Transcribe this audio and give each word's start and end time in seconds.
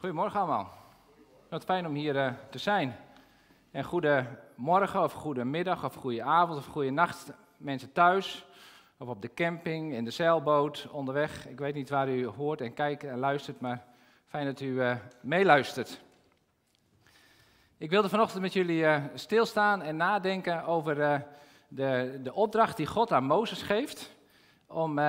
Goedemorgen 0.00 0.40
allemaal. 0.40 0.72
Wat 1.48 1.64
fijn 1.64 1.86
om 1.86 1.94
hier 1.94 2.14
uh, 2.14 2.32
te 2.50 2.58
zijn. 2.58 2.96
En 3.70 3.84
goedemorgen 3.84 5.02
of 5.02 5.12
goedemiddag 5.12 5.84
of 5.84 5.94
goede 5.94 6.22
avond 6.22 6.58
of 6.58 6.66
goede 6.66 6.90
nacht 6.90 7.30
mensen 7.56 7.92
thuis 7.92 8.46
of 8.98 9.08
op 9.08 9.22
de 9.22 9.34
camping, 9.34 9.92
in 9.92 10.04
de 10.04 10.10
zeilboot, 10.10 10.88
onderweg. 10.90 11.48
Ik 11.48 11.58
weet 11.58 11.74
niet 11.74 11.88
waar 11.88 12.08
u 12.08 12.26
hoort 12.26 12.60
en 12.60 12.74
kijkt 12.74 13.04
en 13.04 13.18
luistert, 13.18 13.60
maar 13.60 13.84
fijn 14.26 14.46
dat 14.46 14.60
u 14.60 14.66
uh, 14.66 14.96
meeluistert. 15.20 16.00
Ik 17.78 17.90
wilde 17.90 18.08
vanochtend 18.08 18.42
met 18.42 18.52
jullie 18.52 18.82
uh, 18.82 19.04
stilstaan 19.14 19.82
en 19.82 19.96
nadenken 19.96 20.64
over 20.64 21.24
de, 21.68 22.20
de 22.22 22.34
opdracht 22.34 22.76
die 22.76 22.86
God 22.86 23.12
aan 23.12 23.24
Mozes 23.24 23.62
geeft 23.62 24.16
om 24.66 25.00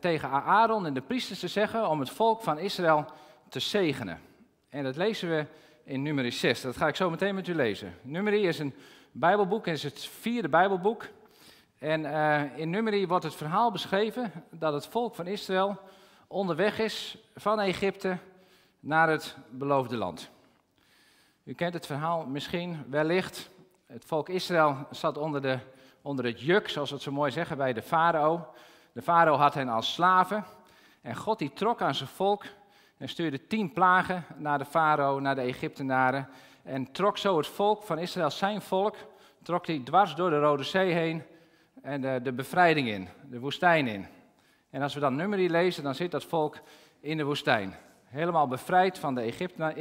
tegen 0.00 0.30
Aaron 0.30 0.86
en 0.86 0.94
de 0.94 1.02
priesters 1.02 1.40
te 1.40 1.48
zeggen 1.48 1.88
om 1.88 2.00
het 2.00 2.10
volk 2.10 2.42
van 2.42 2.58
Israël 2.58 3.06
te 3.54 3.60
zegenen. 3.60 4.20
En 4.68 4.84
dat 4.84 4.96
lezen 4.96 5.28
we 5.28 5.46
in 5.84 6.02
Numeri 6.02 6.30
6. 6.30 6.60
Dat 6.60 6.76
ga 6.76 6.88
ik 6.88 6.96
zo 6.96 7.10
meteen 7.10 7.34
met 7.34 7.48
u 7.48 7.54
lezen. 7.54 7.94
Numeri 8.02 8.46
is 8.46 8.58
een 8.58 8.74
Bijbelboek, 9.12 9.66
het 9.66 9.74
is 9.74 9.82
het 9.82 10.06
vierde 10.06 10.48
Bijbelboek. 10.48 11.08
En 11.78 12.00
uh, 12.00 12.58
in 12.58 12.70
Numeri 12.70 13.06
wordt 13.06 13.24
het 13.24 13.34
verhaal 13.34 13.70
beschreven 13.70 14.32
dat 14.50 14.72
het 14.72 14.86
volk 14.86 15.14
van 15.14 15.26
Israël 15.26 15.80
onderweg 16.26 16.78
is 16.78 17.18
van 17.34 17.60
Egypte 17.60 18.18
naar 18.80 19.08
het 19.08 19.36
beloofde 19.50 19.96
land. 19.96 20.30
U 21.44 21.54
kent 21.54 21.74
het 21.74 21.86
verhaal 21.86 22.26
misschien 22.26 22.84
wellicht. 22.88 23.50
Het 23.86 24.04
volk 24.04 24.28
Israël 24.28 24.86
zat 24.90 25.18
onder, 25.18 25.42
de, 25.42 25.58
onder 26.02 26.24
het 26.24 26.40
juk, 26.40 26.68
zoals 26.68 26.88
we 26.88 26.94
het 26.94 27.04
zo 27.04 27.12
mooi 27.12 27.30
zeggen, 27.30 27.56
bij 27.56 27.72
de 27.72 27.82
farao. 27.82 28.46
De 28.92 29.02
farao 29.02 29.36
had 29.36 29.54
hen 29.54 29.68
als 29.68 29.92
slaven. 29.92 30.44
En 31.02 31.16
God 31.16 31.38
die 31.38 31.52
trok 31.52 31.82
aan 31.82 31.94
zijn 31.94 32.08
volk 32.08 32.44
en 32.96 33.08
stuurde 33.08 33.46
tien 33.46 33.72
plagen 33.72 34.24
naar 34.36 34.58
de 34.58 34.64
farao, 34.64 35.20
naar 35.20 35.34
de 35.34 35.40
Egyptenaren. 35.40 36.28
En 36.62 36.92
trok 36.92 37.18
zo 37.18 37.36
het 37.36 37.46
volk 37.46 37.82
van 37.82 37.98
Israël, 37.98 38.30
zijn 38.30 38.62
volk, 38.62 38.96
trok 39.42 39.66
hij 39.66 39.80
dwars 39.84 40.14
door 40.14 40.30
de 40.30 40.38
Rode 40.38 40.62
Zee 40.62 40.92
heen 40.92 41.22
en 41.82 42.00
de, 42.00 42.20
de 42.22 42.32
bevrijding 42.32 42.88
in, 42.88 43.08
de 43.30 43.40
woestijn 43.40 43.86
in. 43.86 44.06
En 44.70 44.82
als 44.82 44.94
we 44.94 45.00
dan 45.00 45.16
Numeri 45.16 45.50
lezen, 45.50 45.82
dan 45.82 45.94
zit 45.94 46.10
dat 46.10 46.24
volk 46.24 46.58
in 47.00 47.16
de 47.16 47.24
woestijn. 47.24 47.74
Helemaal 48.04 48.48
bevrijd 48.48 48.98
van 48.98 49.14
de 49.14 49.20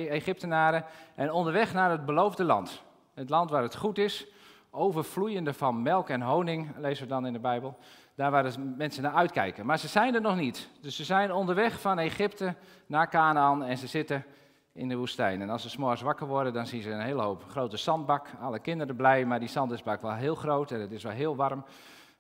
Egyptenaren 0.10 0.86
en 1.16 1.32
onderweg 1.32 1.74
naar 1.74 1.92
het 1.92 2.06
beloofde 2.06 2.44
land. 2.44 2.82
Het 3.14 3.30
land 3.30 3.50
waar 3.50 3.62
het 3.62 3.76
goed 3.76 3.98
is, 3.98 4.28
overvloeiende 4.70 5.54
van 5.54 5.82
melk 5.82 6.10
en 6.10 6.22
honing, 6.22 6.78
lezen 6.78 7.04
we 7.04 7.10
dan 7.10 7.26
in 7.26 7.34
de 7.34 7.40
Bijbel 7.40 7.78
daar 8.16 8.32
waar 8.32 8.60
mensen 8.78 9.04
naar 9.04 9.14
uitkijken. 9.14 9.66
Maar 9.66 9.80
ze 9.80 9.88
zijn 9.88 10.16
er 10.16 10.22
nog 10.22 10.36
niet. 10.36 10.70
Dus 10.82 10.96
ze 10.96 11.04
zijn 11.04 11.32
onderweg 11.32 11.82
van 11.82 12.00
Egypte 12.00 12.56
naar 12.86 13.10
Canaan 13.10 13.64
en 13.64 13.78
ze 13.78 13.88
zitten 13.88 14.26
in 14.74 14.88
de 14.88 14.96
woestijn. 14.96 15.42
En 15.42 15.50
als 15.50 15.62
ze 15.62 15.70
s'morgens 15.70 16.02
wakker 16.02 16.28
worden, 16.28 16.54
dan 16.54 16.68
zien 16.68 16.82
ze 16.82 16.90
een 16.90 17.02
hele 17.02 17.22
hoop 17.22 17.44
grote 17.50 17.78
zandbak. 17.78 18.28
Alle 18.42 18.60
kinderen 18.60 18.96
blij, 18.96 19.26
maar 19.26 19.40
die 19.40 19.50
zandbak 19.50 20.02
wel 20.02 20.14
heel 20.14 20.36
groot 20.36 20.72
en 20.72 20.80
het 20.80 20.92
is 20.92 21.04
wel 21.04 21.12
heel 21.12 21.36
warm. 21.36 21.66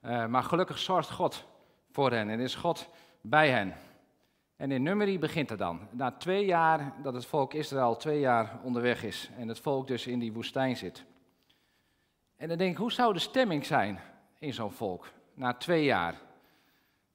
Uh, 0.06 0.26
maar 0.26 0.44
gelukkig 0.44 0.80
zorgt 0.80 1.12
God 1.12 1.46
voor 1.92 2.12
hen 2.12 2.30
en 2.30 2.40
is 2.40 2.56
God 2.56 2.90
bij 3.22 3.50
hen. 3.50 3.74
En 4.56 4.72
in 4.72 4.84
Numeri 4.84 5.20
begint 5.20 5.50
het 5.50 5.60
dan. 5.60 5.88
Na 5.92 6.12
twee 6.12 6.46
jaar 6.46 6.94
dat 7.04 7.14
het 7.14 7.26
volk 7.26 7.54
Israël 7.54 7.96
twee 7.96 8.20
jaar 8.20 8.60
onderweg 8.64 9.04
is 9.04 9.30
en 9.38 9.48
het 9.48 9.60
volk 9.60 9.88
dus 9.88 10.08
in 10.08 10.20
die 10.20 10.34
woestijn 10.34 10.78
zit. 10.78 11.06
En 12.36 12.48
dan 12.48 12.58
denk 12.58 12.72
ik, 12.72 12.78
hoe 12.78 12.92
zou 12.92 13.14
de 13.14 13.20
stemming 13.20 13.66
zijn 13.66 14.00
in 14.40 14.54
zo'n 14.54 14.72
volk? 14.72 15.06
Na 15.34 15.54
twee 15.54 15.84
jaar. 15.84 16.22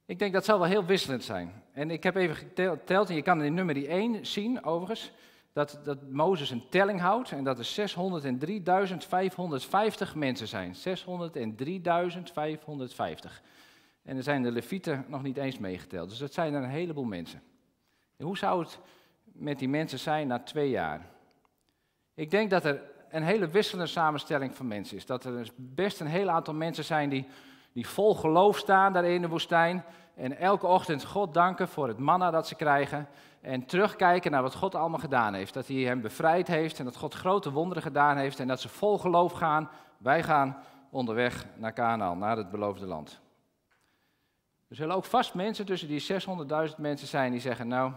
Ik 0.05 0.19
denk 0.19 0.33
dat 0.33 0.45
zal 0.45 0.59
wel 0.59 0.67
heel 0.67 0.85
wisselend 0.85 1.23
zijn. 1.23 1.63
En 1.71 1.91
ik 1.91 2.03
heb 2.03 2.15
even 2.15 2.35
geteld, 2.35 3.09
en 3.09 3.15
je 3.15 3.21
kan 3.21 3.43
in 3.43 3.53
nummer 3.53 3.87
1 3.87 4.25
zien 4.25 4.63
overigens, 4.63 5.11
dat, 5.53 5.79
dat 5.83 6.09
Mozes 6.09 6.49
een 6.49 6.69
telling 6.69 6.99
houdt 6.99 7.31
en 7.31 7.43
dat 7.43 7.59
er 7.59 7.91
603.550 10.11 10.15
mensen 10.15 10.47
zijn. 10.47 10.75
603.550. 10.75 10.81
En 14.03 14.17
er 14.17 14.23
zijn 14.23 14.43
de 14.43 14.51
levieten 14.51 15.05
nog 15.07 15.23
niet 15.23 15.37
eens 15.37 15.57
meegeteld. 15.57 16.09
Dus 16.09 16.17
dat 16.17 16.33
zijn 16.33 16.53
er 16.53 16.63
een 16.63 16.69
heleboel 16.69 17.03
mensen. 17.03 17.41
En 18.17 18.25
hoe 18.25 18.37
zou 18.37 18.63
het 18.63 18.79
met 19.23 19.59
die 19.59 19.69
mensen 19.69 19.99
zijn 19.99 20.27
na 20.27 20.39
twee 20.39 20.69
jaar? 20.69 21.09
Ik 22.13 22.31
denk 22.31 22.49
dat 22.49 22.65
er 22.65 22.81
een 23.09 23.23
hele 23.23 23.47
wisselende 23.47 23.91
samenstelling 23.91 24.55
van 24.55 24.67
mensen 24.67 24.97
is. 24.97 25.05
Dat 25.05 25.23
er 25.23 25.51
best 25.55 25.99
een 25.99 26.07
heel 26.07 26.29
aantal 26.29 26.53
mensen 26.53 26.83
zijn 26.83 27.09
die 27.09 27.27
die 27.73 27.87
vol 27.87 28.15
geloof 28.15 28.57
staan 28.57 28.93
daar 28.93 29.05
in 29.05 29.21
de 29.21 29.27
woestijn. 29.27 29.83
En 30.15 30.37
elke 30.37 30.67
ochtend 30.67 31.05
God 31.05 31.33
danken 31.33 31.67
voor 31.67 31.87
het 31.87 31.97
manna 31.97 32.31
dat 32.31 32.47
ze 32.47 32.55
krijgen. 32.55 33.07
En 33.41 33.65
terugkijken 33.65 34.31
naar 34.31 34.41
wat 34.41 34.55
God 34.55 34.75
allemaal 34.75 34.99
gedaan 34.99 35.33
heeft. 35.33 35.53
Dat 35.53 35.67
hij 35.67 35.77
hem 35.77 36.01
bevrijd 36.01 36.47
heeft 36.47 36.79
en 36.79 36.85
dat 36.85 36.95
God 36.95 37.13
grote 37.13 37.51
wonderen 37.51 37.83
gedaan 37.83 38.17
heeft. 38.17 38.39
En 38.39 38.47
dat 38.47 38.61
ze 38.61 38.69
vol 38.69 38.97
geloof 38.97 39.31
gaan. 39.31 39.69
Wij 39.97 40.23
gaan 40.23 40.57
onderweg 40.89 41.45
naar 41.55 41.73
Canaan, 41.73 42.17
naar 42.17 42.37
het 42.37 42.51
beloofde 42.51 42.85
land. 42.85 43.19
Er 44.67 44.75
zullen 44.75 44.95
ook 44.95 45.05
vast 45.05 45.33
mensen 45.33 45.65
tussen 45.65 45.87
die 45.87 46.03
600.000 46.69 46.75
mensen 46.77 47.07
zijn 47.07 47.31
die 47.31 47.41
zeggen, 47.41 47.67
nou, 47.67 47.91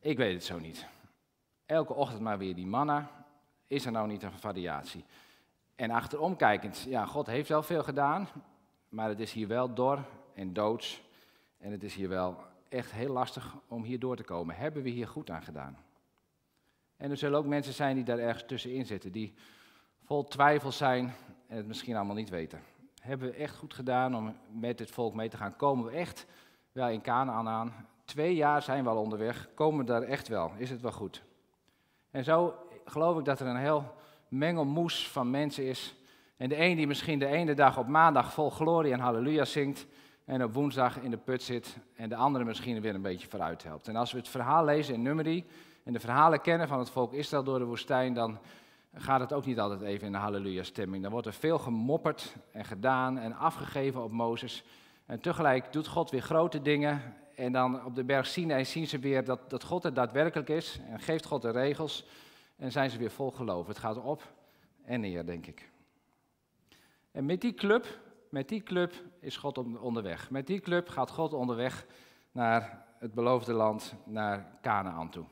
ik 0.00 0.16
weet 0.16 0.34
het 0.34 0.44
zo 0.44 0.58
niet. 0.58 0.86
Elke 1.66 1.94
ochtend 1.94 2.20
maar 2.20 2.38
weer 2.38 2.54
die 2.54 2.66
manna. 2.66 3.08
Is 3.66 3.86
er 3.86 3.92
nou 3.92 4.08
niet 4.08 4.22
een 4.22 4.38
variatie? 4.38 5.04
En 5.74 5.90
achterom 5.90 6.36
kijkend, 6.36 6.84
ja, 6.88 7.06
God 7.06 7.26
heeft 7.26 7.48
wel 7.48 7.62
veel 7.62 7.82
gedaan. 7.82 8.28
Maar 8.92 9.08
het 9.08 9.20
is 9.20 9.32
hier 9.32 9.48
wel 9.48 9.74
dor 9.74 10.04
en 10.34 10.52
doods. 10.52 11.02
En 11.58 11.70
het 11.70 11.82
is 11.82 11.94
hier 11.94 12.08
wel 12.08 12.36
echt 12.68 12.92
heel 12.92 13.12
lastig 13.12 13.56
om 13.68 13.82
hier 13.82 13.98
door 13.98 14.16
te 14.16 14.22
komen. 14.22 14.56
Hebben 14.56 14.82
we 14.82 14.88
hier 14.88 15.08
goed 15.08 15.30
aan 15.30 15.42
gedaan? 15.42 15.76
En 16.96 17.10
er 17.10 17.16
zullen 17.16 17.38
ook 17.38 17.46
mensen 17.46 17.72
zijn 17.72 17.94
die 17.94 18.04
daar 18.04 18.18
ergens 18.18 18.44
tussenin 18.46 18.86
zitten, 18.86 19.12
die 19.12 19.34
vol 20.04 20.24
twijfel 20.24 20.72
zijn 20.72 21.14
en 21.46 21.56
het 21.56 21.66
misschien 21.66 21.96
allemaal 21.96 22.14
niet 22.14 22.30
weten. 22.30 22.62
Hebben 23.00 23.30
we 23.30 23.34
echt 23.34 23.56
goed 23.56 23.74
gedaan 23.74 24.16
om 24.16 24.36
met 24.60 24.78
dit 24.78 24.90
volk 24.90 25.14
mee 25.14 25.28
te 25.28 25.36
gaan? 25.36 25.56
Komen 25.56 25.84
we 25.84 25.90
echt 25.90 26.26
wel 26.72 26.88
in 26.88 27.02
Canaan 27.02 27.48
aan? 27.48 27.86
Twee 28.04 28.34
jaar 28.34 28.62
zijn 28.62 28.84
we 28.84 28.90
al 28.90 29.02
onderweg. 29.02 29.48
Komen 29.54 29.78
we 29.78 29.92
daar 29.92 30.02
echt 30.02 30.28
wel? 30.28 30.52
Is 30.56 30.70
het 30.70 30.80
wel 30.80 30.92
goed? 30.92 31.22
En 32.10 32.24
zo 32.24 32.54
geloof 32.84 33.18
ik 33.18 33.24
dat 33.24 33.40
er 33.40 33.46
een 33.46 33.56
heel 33.56 33.94
mengelmoes 34.28 35.08
van 35.08 35.30
mensen 35.30 35.66
is 35.66 35.94
en 36.36 36.48
de 36.48 36.60
een 36.60 36.76
die 36.76 36.86
misschien 36.86 37.18
de 37.18 37.26
ene 37.26 37.54
dag 37.54 37.78
op 37.78 37.86
maandag 37.86 38.32
vol 38.32 38.50
glorie 38.50 38.92
en 38.92 39.00
halleluja 39.00 39.44
zingt 39.44 39.86
en 40.24 40.44
op 40.44 40.54
woensdag 40.54 40.98
in 40.98 41.10
de 41.10 41.16
put 41.16 41.42
zit 41.42 41.76
en 41.94 42.08
de 42.08 42.16
andere 42.16 42.44
misschien 42.44 42.80
weer 42.80 42.94
een 42.94 43.02
beetje 43.02 43.28
vooruit 43.28 43.62
helpt. 43.62 43.88
En 43.88 43.96
als 43.96 44.12
we 44.12 44.18
het 44.18 44.28
verhaal 44.28 44.64
lezen 44.64 44.94
in 44.94 45.02
Numeri 45.02 45.46
en 45.84 45.92
de 45.92 46.00
verhalen 46.00 46.40
kennen 46.40 46.68
van 46.68 46.78
het 46.78 46.90
volk 46.90 47.12
Israël 47.12 47.44
door 47.44 47.58
de 47.58 47.64
woestijn, 47.64 48.14
dan 48.14 48.38
gaat 48.94 49.20
het 49.20 49.32
ook 49.32 49.46
niet 49.46 49.60
altijd 49.60 49.80
even 49.80 50.06
in 50.06 50.12
de 50.12 50.18
halleluja 50.18 50.62
stemming. 50.62 51.02
Dan 51.02 51.12
wordt 51.12 51.26
er 51.26 51.32
veel 51.32 51.58
gemopperd 51.58 52.36
en 52.50 52.64
gedaan 52.64 53.18
en 53.18 53.36
afgegeven 53.36 54.02
op 54.02 54.12
Mozes. 54.12 54.64
En 55.06 55.20
tegelijk 55.20 55.72
doet 55.72 55.86
God 55.86 56.10
weer 56.10 56.22
grote 56.22 56.62
dingen. 56.62 57.14
En 57.34 57.52
dan 57.52 57.84
op 57.84 57.94
de 57.94 58.04
berg 58.04 58.26
Sinai 58.26 58.64
zien 58.64 58.86
ze 58.86 58.98
weer 58.98 59.24
dat, 59.24 59.50
dat 59.50 59.64
God 59.64 59.84
er 59.84 59.94
daadwerkelijk 59.94 60.48
is. 60.48 60.80
En 60.88 61.00
geeft 61.00 61.26
God 61.26 61.42
de 61.42 61.50
regels. 61.50 62.06
En 62.56 62.72
zijn 62.72 62.90
ze 62.90 62.98
weer 62.98 63.10
vol 63.10 63.30
geloof. 63.30 63.66
Het 63.66 63.78
gaat 63.78 64.02
op 64.02 64.32
en 64.84 65.00
neer, 65.00 65.26
denk 65.26 65.46
ik. 65.46 65.71
En 67.12 67.24
met 67.24 67.40
die 67.40 67.54
club, 67.54 68.00
met 68.28 68.48
die 68.48 68.62
club 68.62 68.92
is 69.20 69.36
God 69.36 69.58
onderweg. 69.58 70.30
Met 70.30 70.46
die 70.46 70.60
club 70.60 70.88
gaat 70.88 71.10
God 71.10 71.32
onderweg 71.32 71.86
naar 72.32 72.84
het 72.98 73.14
beloofde 73.14 73.52
land, 73.52 73.94
naar 74.04 74.58
Canaan 74.60 75.10
toe. 75.10 75.24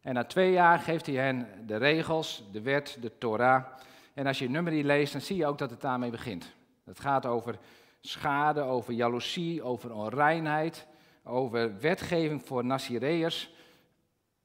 En 0.00 0.14
na 0.14 0.24
twee 0.24 0.52
jaar 0.52 0.78
geeft 0.78 1.06
hij 1.06 1.14
hen 1.14 1.66
de 1.66 1.76
regels, 1.76 2.44
de 2.52 2.60
wet, 2.60 2.96
de 3.00 3.18
Torah. 3.18 3.64
En 4.14 4.26
als 4.26 4.38
je 4.38 4.50
nummer 4.50 4.72
leest, 4.72 5.12
dan 5.12 5.20
zie 5.20 5.36
je 5.36 5.46
ook 5.46 5.58
dat 5.58 5.70
het 5.70 5.80
daarmee 5.80 6.10
begint. 6.10 6.54
Het 6.84 7.00
gaat 7.00 7.26
over 7.26 7.58
schade, 8.00 8.60
over 8.60 8.92
jaloezie, 8.92 9.62
over 9.62 9.94
onreinheid, 9.94 10.86
over 11.22 11.80
wetgeving 11.80 12.42
voor 12.42 12.64
Nazireërs. 12.64 13.54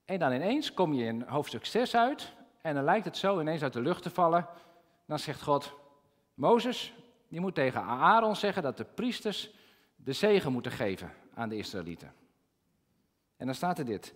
En 0.05 0.19
dan 0.19 0.33
ineens 0.33 0.73
kom 0.73 0.93
je 0.93 1.05
in 1.05 1.21
hoofdstuk 1.27 1.65
6 1.65 1.95
uit 1.95 2.33
en 2.61 2.75
dan 2.75 2.83
lijkt 2.83 3.05
het 3.05 3.17
zo 3.17 3.39
ineens 3.39 3.63
uit 3.63 3.73
de 3.73 3.81
lucht 3.81 4.03
te 4.03 4.09
vallen. 4.09 4.47
Dan 5.05 5.19
zegt 5.19 5.41
God, 5.41 5.78
Mozes, 6.39 6.93
die 7.27 7.39
moet 7.39 7.55
tegen 7.55 7.81
Aaron 7.81 8.35
zeggen 8.35 8.63
dat 8.63 8.77
de 8.77 8.85
priesters 8.85 9.53
de 9.95 10.13
zegen 10.13 10.51
moeten 10.51 10.71
geven 10.71 11.13
aan 11.33 11.49
de 11.49 11.57
Israëlieten. 11.57 12.13
En 13.37 13.45
dan 13.45 13.55
staat 13.55 13.79
er 13.79 13.85
dit, 13.85 14.13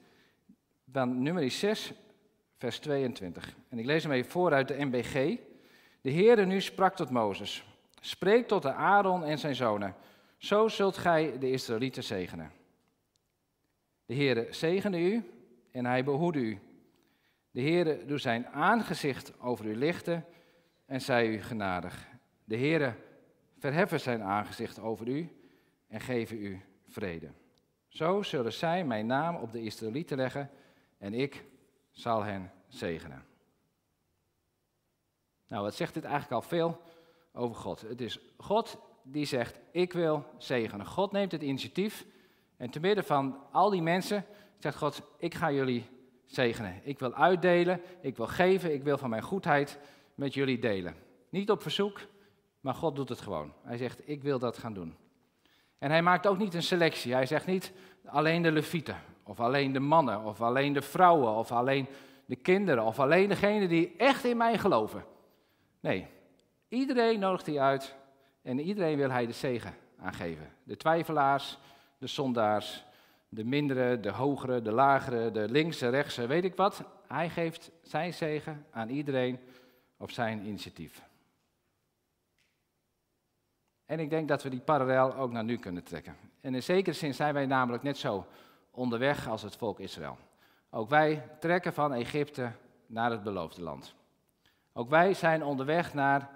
dan 0.85 1.21
nummer 1.21 1.51
6, 1.51 1.93
vers 2.57 2.79
22. 2.79 3.55
En 3.69 3.79
ik 3.79 3.85
lees 3.85 4.03
hem 4.03 4.11
even 4.11 4.31
voor 4.31 4.53
uit 4.53 4.67
de 4.67 4.85
MBG. 4.85 5.39
De 6.01 6.11
Heere 6.11 6.45
nu 6.45 6.61
sprak 6.61 6.95
tot 6.95 7.09
Mozes, 7.09 7.65
spreek 7.99 8.47
tot 8.47 8.61
de 8.61 8.73
Aaron 8.73 9.23
en 9.23 9.37
zijn 9.37 9.55
zonen, 9.55 9.95
zo 10.37 10.67
zult 10.67 10.97
gij 10.97 11.39
de 11.39 11.51
Israëlieten 11.51 12.03
zegenen. 12.03 12.51
De 14.05 14.15
Heere 14.15 14.47
zegene 14.49 14.99
u 14.99 15.31
en 15.71 15.85
hij 15.85 16.03
behoede 16.03 16.39
u. 16.39 16.59
De 17.51 17.61
Heere 17.61 18.05
doet 18.05 18.21
zijn 18.21 18.47
aangezicht 18.47 19.39
over 19.39 19.65
u 19.65 19.75
lichten 19.75 20.25
en 20.85 21.01
zij 21.01 21.27
u 21.27 21.41
genadig. 21.41 22.11
De 22.45 22.57
Heere 22.57 22.95
verheffen 23.57 23.99
zijn 23.99 24.21
aangezicht 24.21 24.79
over 24.79 25.07
u 25.07 25.29
en 25.87 26.01
geven 26.01 26.37
u 26.37 26.61
vrede. 26.87 27.31
Zo 27.87 28.21
zullen 28.21 28.53
zij 28.53 28.85
mijn 28.85 29.05
naam 29.05 29.35
op 29.35 29.51
de 29.51 29.61
Israëlieten 29.61 30.17
leggen 30.17 30.49
en 30.97 31.13
ik 31.13 31.45
zal 31.91 32.23
hen 32.23 32.51
zegenen. 32.67 33.25
Nou, 35.47 35.63
wat 35.63 35.75
zegt 35.75 35.93
dit 35.93 36.03
eigenlijk 36.03 36.33
al 36.33 36.49
veel 36.49 36.81
over 37.33 37.55
God? 37.55 37.81
Het 37.81 38.01
is 38.01 38.19
God 38.37 38.77
die 39.03 39.25
zegt, 39.25 39.59
ik 39.71 39.93
wil 39.93 40.25
zegenen. 40.37 40.85
God 40.85 41.11
neemt 41.11 41.31
het 41.31 41.41
initiatief 41.41 42.05
en 42.57 42.69
te 42.69 42.79
midden 42.79 43.03
van 43.03 43.37
al 43.51 43.69
die 43.69 43.81
mensen 43.81 44.25
zegt 44.57 44.77
God, 44.77 45.01
ik 45.17 45.33
ga 45.33 45.51
jullie 45.51 45.89
zegenen. 46.25 46.81
Ik 46.83 46.99
wil 46.99 47.13
uitdelen, 47.13 47.81
ik 48.01 48.17
wil 48.17 48.27
geven, 48.27 48.73
ik 48.73 48.83
wil 48.83 48.97
van 48.97 49.09
mijn 49.09 49.21
goedheid 49.21 49.79
met 50.15 50.33
jullie 50.33 50.59
delen. 50.59 50.95
Niet 51.29 51.51
op 51.51 51.61
verzoek, 51.61 51.99
maar 52.63 52.73
God 52.73 52.95
doet 52.95 53.09
het 53.09 53.21
gewoon. 53.21 53.53
Hij 53.61 53.77
zegt, 53.77 54.09
ik 54.09 54.23
wil 54.23 54.39
dat 54.39 54.57
gaan 54.57 54.73
doen. 54.73 54.95
En 55.77 55.91
hij 55.91 56.01
maakt 56.01 56.27
ook 56.27 56.37
niet 56.37 56.53
een 56.53 56.63
selectie. 56.63 57.13
Hij 57.13 57.25
zegt 57.25 57.45
niet 57.45 57.71
alleen 58.05 58.41
de 58.41 58.51
levieten, 58.51 58.97
of 59.23 59.39
alleen 59.39 59.71
de 59.71 59.79
mannen, 59.79 60.23
of 60.23 60.41
alleen 60.41 60.73
de 60.73 60.81
vrouwen, 60.81 61.35
of 61.35 61.51
alleen 61.51 61.87
de 62.25 62.35
kinderen, 62.35 62.83
of 62.83 62.99
alleen 62.99 63.29
degenen 63.29 63.69
die 63.69 63.93
echt 63.97 64.25
in 64.25 64.37
mij 64.37 64.57
geloven. 64.57 65.05
Nee, 65.79 66.07
iedereen 66.67 67.19
nodigt 67.19 67.45
hij 67.45 67.59
uit 67.59 67.95
en 68.41 68.59
iedereen 68.59 68.97
wil 68.97 69.09
hij 69.09 69.25
de 69.25 69.33
zegen 69.33 69.73
aangeven. 69.99 70.49
De 70.63 70.77
twijfelaars, 70.77 71.57
de 71.97 72.07
zondaars, 72.07 72.83
de 73.29 73.43
mindere, 73.43 73.99
de 73.99 74.11
hogere, 74.11 74.61
de 74.61 74.71
lagere, 74.71 75.31
de 75.31 75.49
linkse, 75.49 75.89
rechtse, 75.89 76.27
weet 76.27 76.43
ik 76.43 76.55
wat. 76.55 76.83
Hij 77.07 77.29
geeft 77.29 77.71
zijn 77.81 78.13
zegen 78.13 78.65
aan 78.71 78.89
iedereen 78.89 79.39
op 79.97 80.11
zijn 80.11 80.45
initiatief. 80.45 81.11
En 83.85 83.99
ik 83.99 84.09
denk 84.09 84.27
dat 84.27 84.43
we 84.43 84.49
die 84.49 84.59
parallel 84.59 85.15
ook 85.15 85.31
naar 85.31 85.43
nu 85.43 85.57
kunnen 85.57 85.83
trekken. 85.83 86.15
En 86.41 86.55
in 86.55 86.63
zekere 86.63 86.95
zin 86.95 87.13
zijn 87.13 87.33
wij 87.33 87.45
namelijk 87.45 87.83
net 87.83 87.97
zo 87.97 88.25
onderweg 88.71 89.27
als 89.27 89.41
het 89.41 89.55
volk 89.55 89.79
Israël. 89.79 90.17
Ook 90.69 90.89
wij 90.89 91.29
trekken 91.39 91.73
van 91.73 91.93
Egypte 91.93 92.51
naar 92.85 93.11
het 93.11 93.23
beloofde 93.23 93.61
land. 93.61 93.95
Ook 94.73 94.89
wij 94.89 95.13
zijn 95.13 95.43
onderweg 95.43 95.93
naar 95.93 96.29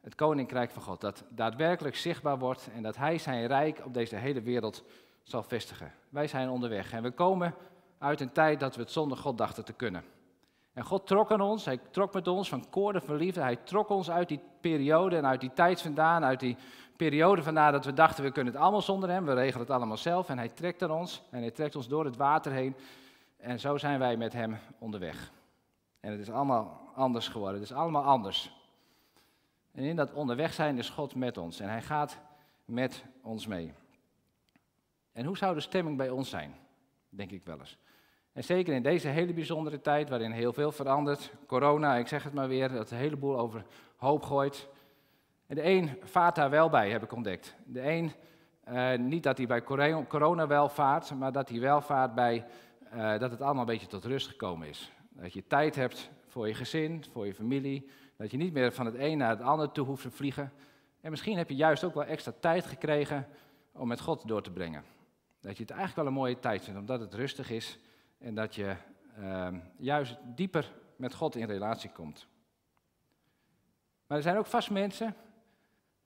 het 0.00 0.14
koninkrijk 0.14 0.70
van 0.70 0.82
God, 0.82 1.00
dat 1.00 1.24
daadwerkelijk 1.28 1.96
zichtbaar 1.96 2.38
wordt 2.38 2.68
en 2.74 2.82
dat 2.82 2.96
Hij 2.96 3.18
zijn 3.18 3.46
rijk 3.46 3.80
op 3.84 3.94
deze 3.94 4.16
hele 4.16 4.42
wereld 4.42 4.84
zal 5.22 5.42
vestigen. 5.42 5.92
Wij 6.08 6.26
zijn 6.26 6.48
onderweg 6.48 6.92
en 6.92 7.02
we 7.02 7.10
komen 7.10 7.54
uit 7.98 8.20
een 8.20 8.32
tijd 8.32 8.60
dat 8.60 8.74
we 8.74 8.82
het 8.82 8.90
zonder 8.90 9.18
God 9.18 9.38
dachten 9.38 9.64
te 9.64 9.72
kunnen. 9.72 10.04
En 10.72 10.84
God 10.84 11.06
trok 11.06 11.32
aan 11.32 11.40
ons, 11.40 11.64
Hij 11.64 11.80
trok 11.90 12.12
met 12.12 12.28
ons 12.28 12.48
van 12.48 12.68
koorden 12.70 13.02
van 13.02 13.16
liefde, 13.16 13.40
Hij 13.40 13.56
trok 13.56 13.88
ons 13.88 14.10
uit 14.10 14.28
die 14.28 14.40
periode 14.60 15.16
en 15.16 15.26
uit 15.26 15.40
die 15.40 15.52
tijd 15.52 15.82
vandaan, 15.82 16.24
uit 16.24 16.40
die 16.40 16.56
periode 16.98 17.42
vandaan 17.42 17.72
dat 17.72 17.84
we 17.84 17.92
dachten 17.92 18.24
we 18.24 18.30
kunnen 18.30 18.52
het 18.52 18.62
allemaal 18.62 18.82
zonder 18.82 19.08
Hem, 19.08 19.24
we 19.24 19.34
regelen 19.34 19.66
het 19.66 19.76
allemaal 19.76 19.96
zelf 19.96 20.28
en 20.28 20.38
Hij 20.38 20.48
trekt 20.48 20.82
aan 20.82 20.90
ons 20.90 21.22
en 21.30 21.40
Hij 21.40 21.50
trekt 21.50 21.76
ons 21.76 21.88
door 21.88 22.04
het 22.04 22.16
water 22.16 22.52
heen 22.52 22.74
en 23.36 23.60
zo 23.60 23.76
zijn 23.76 23.98
wij 23.98 24.16
met 24.16 24.32
Hem 24.32 24.58
onderweg. 24.78 25.32
En 26.00 26.10
het 26.10 26.20
is 26.20 26.30
allemaal 26.30 26.90
anders 26.94 27.28
geworden, 27.28 27.60
het 27.60 27.70
is 27.70 27.76
allemaal 27.76 28.02
anders. 28.02 28.52
En 29.72 29.84
in 29.84 29.96
dat 29.96 30.12
onderweg 30.12 30.52
zijn 30.52 30.78
is 30.78 30.90
God 30.90 31.14
met 31.14 31.38
ons 31.38 31.60
en 31.60 31.68
Hij 31.68 31.82
gaat 31.82 32.18
met 32.64 33.04
ons 33.22 33.46
mee. 33.46 33.72
En 35.12 35.24
hoe 35.24 35.36
zou 35.36 35.54
de 35.54 35.60
stemming 35.60 35.96
bij 35.96 36.10
ons 36.10 36.28
zijn? 36.30 36.54
Denk 37.08 37.30
ik 37.30 37.44
wel 37.44 37.58
eens. 37.58 37.78
En 38.32 38.44
zeker 38.44 38.74
in 38.74 38.82
deze 38.82 39.08
hele 39.08 39.32
bijzondere 39.32 39.80
tijd 39.80 40.08
waarin 40.08 40.30
heel 40.30 40.52
veel 40.52 40.72
verandert. 40.72 41.32
Corona, 41.46 41.96
ik 41.96 42.08
zeg 42.08 42.24
het 42.24 42.32
maar 42.32 42.48
weer, 42.48 42.68
dat 42.68 42.90
een 42.90 42.96
heleboel 42.96 43.38
over 43.38 43.64
hoop 43.96 44.22
gooit. 44.22 44.68
En 45.48 45.54
de 45.54 45.64
een 45.64 45.90
vaart 46.02 46.34
daar 46.34 46.50
wel 46.50 46.68
bij, 46.68 46.90
heb 46.90 47.02
ik 47.02 47.12
ontdekt. 47.12 47.54
De 47.64 47.90
een, 47.90 48.12
eh, 48.64 48.98
niet 48.98 49.22
dat 49.22 49.38
hij 49.38 49.46
bij 49.46 49.62
corona 50.08 50.46
wel 50.46 50.68
vaart, 50.68 51.14
maar 51.14 51.32
dat 51.32 51.48
hij 51.48 51.60
wel 51.60 51.80
vaart 51.80 52.14
bij 52.14 52.46
uh, 52.94 53.18
dat 53.18 53.30
het 53.30 53.40
allemaal 53.40 53.60
een 53.60 53.66
beetje 53.66 53.86
tot 53.86 54.04
rust 54.04 54.28
gekomen 54.28 54.68
is. 54.68 54.92
Dat 55.10 55.32
je 55.32 55.46
tijd 55.46 55.74
hebt 55.74 56.10
voor 56.26 56.48
je 56.48 56.54
gezin, 56.54 57.04
voor 57.12 57.26
je 57.26 57.34
familie. 57.34 57.88
Dat 58.16 58.30
je 58.30 58.36
niet 58.36 58.52
meer 58.52 58.72
van 58.72 58.86
het 58.86 58.94
een 58.98 59.18
naar 59.18 59.30
het 59.30 59.40
ander 59.40 59.72
toe 59.72 59.86
hoeft 59.86 60.02
te 60.02 60.10
vliegen. 60.10 60.52
En 61.00 61.10
misschien 61.10 61.36
heb 61.36 61.48
je 61.48 61.56
juist 61.56 61.84
ook 61.84 61.94
wel 61.94 62.04
extra 62.04 62.32
tijd 62.40 62.66
gekregen 62.66 63.26
om 63.72 63.88
met 63.88 64.00
God 64.00 64.28
door 64.28 64.42
te 64.42 64.50
brengen. 64.50 64.84
Dat 65.40 65.56
je 65.56 65.62
het 65.62 65.70
eigenlijk 65.70 66.00
wel 66.00 66.06
een 66.06 66.20
mooie 66.20 66.38
tijd 66.38 66.64
vindt, 66.64 66.80
omdat 66.80 67.00
het 67.00 67.14
rustig 67.14 67.50
is 67.50 67.78
en 68.18 68.34
dat 68.34 68.54
je 68.54 68.76
uh, 69.18 69.48
juist 69.76 70.16
dieper 70.34 70.72
met 70.96 71.14
God 71.14 71.36
in 71.36 71.46
relatie 71.46 71.90
komt. 71.90 72.26
Maar 74.06 74.16
er 74.16 74.22
zijn 74.22 74.36
ook 74.36 74.46
vast 74.46 74.70
mensen, 74.70 75.14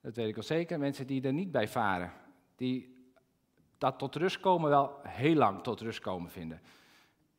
dat 0.03 0.15
weet 0.15 0.27
ik 0.27 0.35
wel 0.35 0.43
zeker, 0.43 0.79
mensen 0.79 1.07
die 1.07 1.21
er 1.21 1.33
niet 1.33 1.51
bij 1.51 1.67
varen. 1.67 2.11
Die 2.55 3.07
dat 3.77 3.99
tot 3.99 4.15
rust 4.15 4.39
komen 4.39 4.69
wel 4.69 4.99
heel 5.03 5.35
lang 5.35 5.63
tot 5.63 5.81
rust 5.81 5.99
komen 5.99 6.29
vinden. 6.29 6.61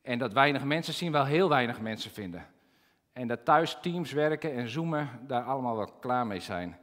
En 0.02 0.18
dat 0.18 0.32
weinig 0.32 0.64
mensen 0.64 0.94
zien 0.94 1.12
wel 1.12 1.24
heel 1.24 1.48
weinig 1.48 1.80
mensen 1.80 2.10
vinden. 2.10 2.46
En 3.12 3.28
dat 3.28 3.44
thuis 3.44 3.78
teams 3.80 4.12
werken 4.12 4.52
en 4.52 4.68
zoomen 4.68 5.08
daar 5.26 5.42
allemaal 5.42 5.76
wel 5.76 5.92
klaar 6.00 6.26
mee 6.26 6.40
zijn. 6.40 6.78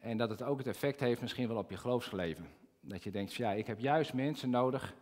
En 0.00 0.16
dat 0.16 0.30
het 0.30 0.42
ook 0.42 0.58
het 0.58 0.66
effect 0.66 1.00
heeft 1.00 1.20
misschien 1.20 1.48
wel 1.48 1.56
op 1.56 1.70
je 1.70 1.76
geloofsleven. 1.76 2.46
Dat 2.80 3.02
je 3.02 3.10
denkt, 3.10 3.34
ja, 3.34 3.50
ik 3.50 3.66
heb 3.66 3.78
juist 3.78 4.14
mensen 4.14 4.50
nodig 4.50 4.94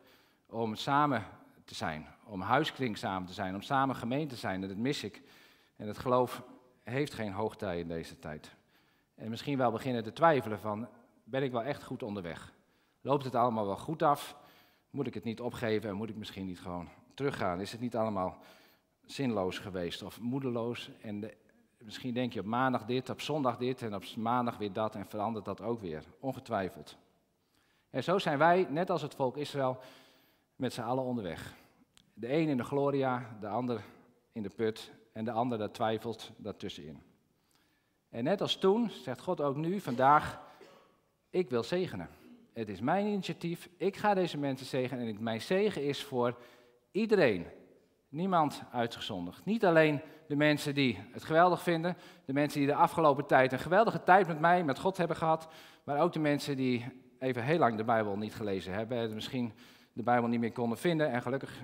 om 0.47 0.75
samen 0.75 1.25
te 1.65 1.75
zijn. 1.75 2.07
Om 2.25 2.41
huiskring 2.41 2.99
samen 2.99 3.27
te 3.27 3.35
zijn, 3.35 3.55
om 3.55 3.63
samen 3.63 3.97
gemeente 3.97 4.35
te 4.35 4.41
zijn. 4.41 4.63
En 4.63 4.69
dat 4.69 4.77
mis 4.77 5.05
ik. 5.05 5.23
En 5.77 5.87
het 5.87 5.99
geloof 5.99 6.43
heeft 6.83 7.15
geen 7.15 7.33
hoogtij 7.33 7.79
in 7.79 7.89
deze 7.89 8.19
tijd. 8.19 8.57
En 9.19 9.31
misschien 9.31 9.59
wel 9.59 9.71
beginnen 9.71 10.03
te 10.03 10.13
twijfelen 10.13 10.59
van, 10.59 10.89
ben 11.25 11.43
ik 11.43 11.53
wel 11.53 11.63
echt 11.63 11.85
goed 11.85 12.03
onderweg? 12.03 12.53
Loopt 13.01 13.25
het 13.25 13.35
allemaal 13.35 13.67
wel 13.67 13.77
goed 13.77 14.03
af? 14.03 14.37
Moet 14.91 15.07
ik 15.07 15.15
het 15.15 15.25
niet 15.25 15.41
opgeven 15.41 15.89
en 15.91 15.97
moet 15.97 16.09
ik 16.09 16.17
misschien 16.17 16.47
niet 16.47 16.61
gewoon 16.61 16.89
teruggaan? 17.15 17.61
Is 17.61 17.73
het 17.73 17.81
niet 17.81 17.97
allemaal 17.97 18.39
zinloos 19.05 19.59
geweest 19.59 20.03
of 20.03 20.21
moedeloos? 20.21 20.91
En 21.01 21.21
de, 21.21 21.37
misschien 21.79 22.15
denk 22.15 22.33
je 22.33 22.41
op 22.41 22.47
maandag 22.47 22.85
dit, 22.85 23.11
op 23.11 23.21
zondag 23.21 23.57
dit 23.57 23.83
en 23.83 23.95
op 23.95 24.17
maandag 24.17 24.57
weer 24.57 24.73
dat 24.73 24.95
en 24.95 25.07
verandert 25.07 25.45
dat 25.45 25.61
ook 25.61 25.81
weer. 25.81 26.05
Ongetwijfeld. 26.21 26.97
En 27.91 28.05
zo 28.05 28.19
zijn 28.19 28.39
wij, 28.39 28.67
net 28.71 28.91
als 28.91 29.03
het 29.03 29.15
volk 29.15 29.37
Israël, 29.37 29.79
met 30.57 30.73
z'n 30.73 30.81
allen 30.81 31.05
onderweg. 31.05 31.55
De 32.15 32.33
een 32.33 32.49
in 32.49 32.57
de 32.57 32.65
gloria, 32.65 33.37
de 33.41 33.49
ander 33.49 33.85
in 34.33 34.43
de 34.43 34.51
put 34.51 34.93
en 35.13 35.25
de 35.25 35.31
ander 35.31 35.59
dat 35.59 35.75
twijfelt 35.75 36.31
daartussenin. 36.37 37.03
En 38.09 38.25
net 38.25 38.41
als 38.41 38.57
toen 38.57 38.91
zegt 38.91 39.21
God 39.21 39.41
ook 39.41 39.57
nu, 39.57 39.81
vandaag, 39.81 40.41
ik 41.31 41.51
wil 41.51 41.63
zegenen. 41.63 42.09
Het 42.53 42.69
is 42.69 42.81
mijn 42.81 43.07
initiatief, 43.07 43.69
ik 43.77 43.97
ga 43.97 44.15
deze 44.15 44.39
mensen 44.39 44.67
zegenen 44.67 45.09
en 45.09 45.23
mijn 45.23 45.41
zegen 45.41 45.85
is 45.85 46.05
voor 46.05 46.39
iedereen. 46.91 47.47
Niemand 48.09 48.63
uitgezonderd. 48.73 49.45
Niet 49.45 49.65
alleen 49.65 50.01
de 50.29 50.37
mensen 50.37 50.75
die 50.75 50.99
het 51.13 51.25
geweldig 51.25 51.63
vinden, 51.63 51.97
de 52.25 52.33
mensen 52.33 52.59
die 52.59 52.69
de 52.69 52.75
afgelopen 52.75 53.27
tijd 53.27 53.53
een 53.53 53.59
geweldige 53.59 54.03
tijd 54.03 54.27
met 54.27 54.41
mij, 54.41 54.65
met 54.65 54.79
God 54.79 54.97
hebben 54.97 55.17
gehad, 55.17 55.49
maar 55.85 56.01
ook 56.01 56.13
de 56.13 56.19
mensen 56.19 56.57
die 56.57 56.85
even 57.19 57.45
heel 57.45 57.59
lang 57.59 57.77
de 57.77 57.85
Bijbel 57.85 58.17
niet 58.17 58.35
gelezen 58.35 58.73
hebben 58.73 58.99
en 58.99 59.15
misschien 59.15 59.53
de 59.93 60.03
Bijbel 60.03 60.29
niet 60.29 60.41
meer 60.41 60.53
konden 60.53 60.79
vinden 60.79 61.11
en 61.11 61.23
gelukkig 61.23 61.63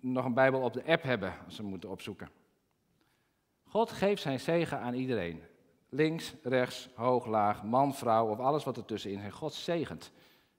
nog 0.00 0.24
een 0.24 0.34
Bijbel 0.34 0.60
op 0.60 0.72
de 0.72 0.84
app 0.84 1.02
hebben 1.02 1.34
als 1.44 1.54
ze 1.54 1.62
moeten 1.62 1.90
opzoeken. 1.90 2.28
God 3.64 3.90
geeft 3.90 4.22
zijn 4.22 4.40
zegen 4.40 4.80
aan 4.80 4.94
iedereen. 4.94 5.42
Links, 5.92 6.34
rechts, 6.42 6.88
hoog, 6.94 7.26
laag, 7.26 7.64
man, 7.64 7.94
vrouw 7.94 8.28
of 8.28 8.38
alles 8.38 8.64
wat 8.64 8.76
ertussenin 8.76 9.20
is. 9.20 9.32
God 9.32 9.54
zegent. 9.54 10.12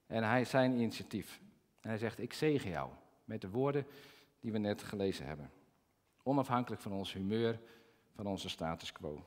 En 0.06 0.22
hij 0.24 0.44
zijn 0.44 0.72
initiatief. 0.72 1.40
En 1.80 1.88
hij 1.88 1.98
zegt, 1.98 2.18
ik 2.18 2.32
zegen 2.32 2.70
jou. 2.70 2.90
Met 3.24 3.40
de 3.40 3.50
woorden 3.50 3.86
die 4.40 4.52
we 4.52 4.58
net 4.58 4.82
gelezen 4.82 5.26
hebben. 5.26 5.50
Onafhankelijk 6.22 6.82
van 6.82 6.92
ons 6.92 7.12
humeur, 7.12 7.60
van 8.14 8.26
onze 8.26 8.48
status 8.48 8.92
quo. 8.92 9.24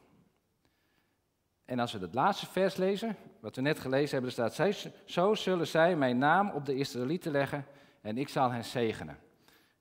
En 1.66 1.80
als 1.80 1.92
we 1.92 2.00
het 2.00 2.14
laatste 2.14 2.46
vers 2.46 2.76
lezen, 2.76 3.16
wat 3.40 3.56
we 3.56 3.62
net 3.62 3.80
gelezen 3.80 4.12
hebben, 4.12 4.46
er 4.46 4.52
staat, 4.52 4.90
zo 5.06 5.36
zullen 5.36 5.68
zij 5.68 5.96
mijn 5.96 6.18
naam 6.18 6.50
op 6.50 6.66
de 6.66 6.76
Israëlieten 6.76 7.32
leggen 7.32 7.66
en 8.02 8.18
ik 8.18 8.30
zal 8.30 8.52
hen 8.52 8.66
zegenen. 8.66 9.20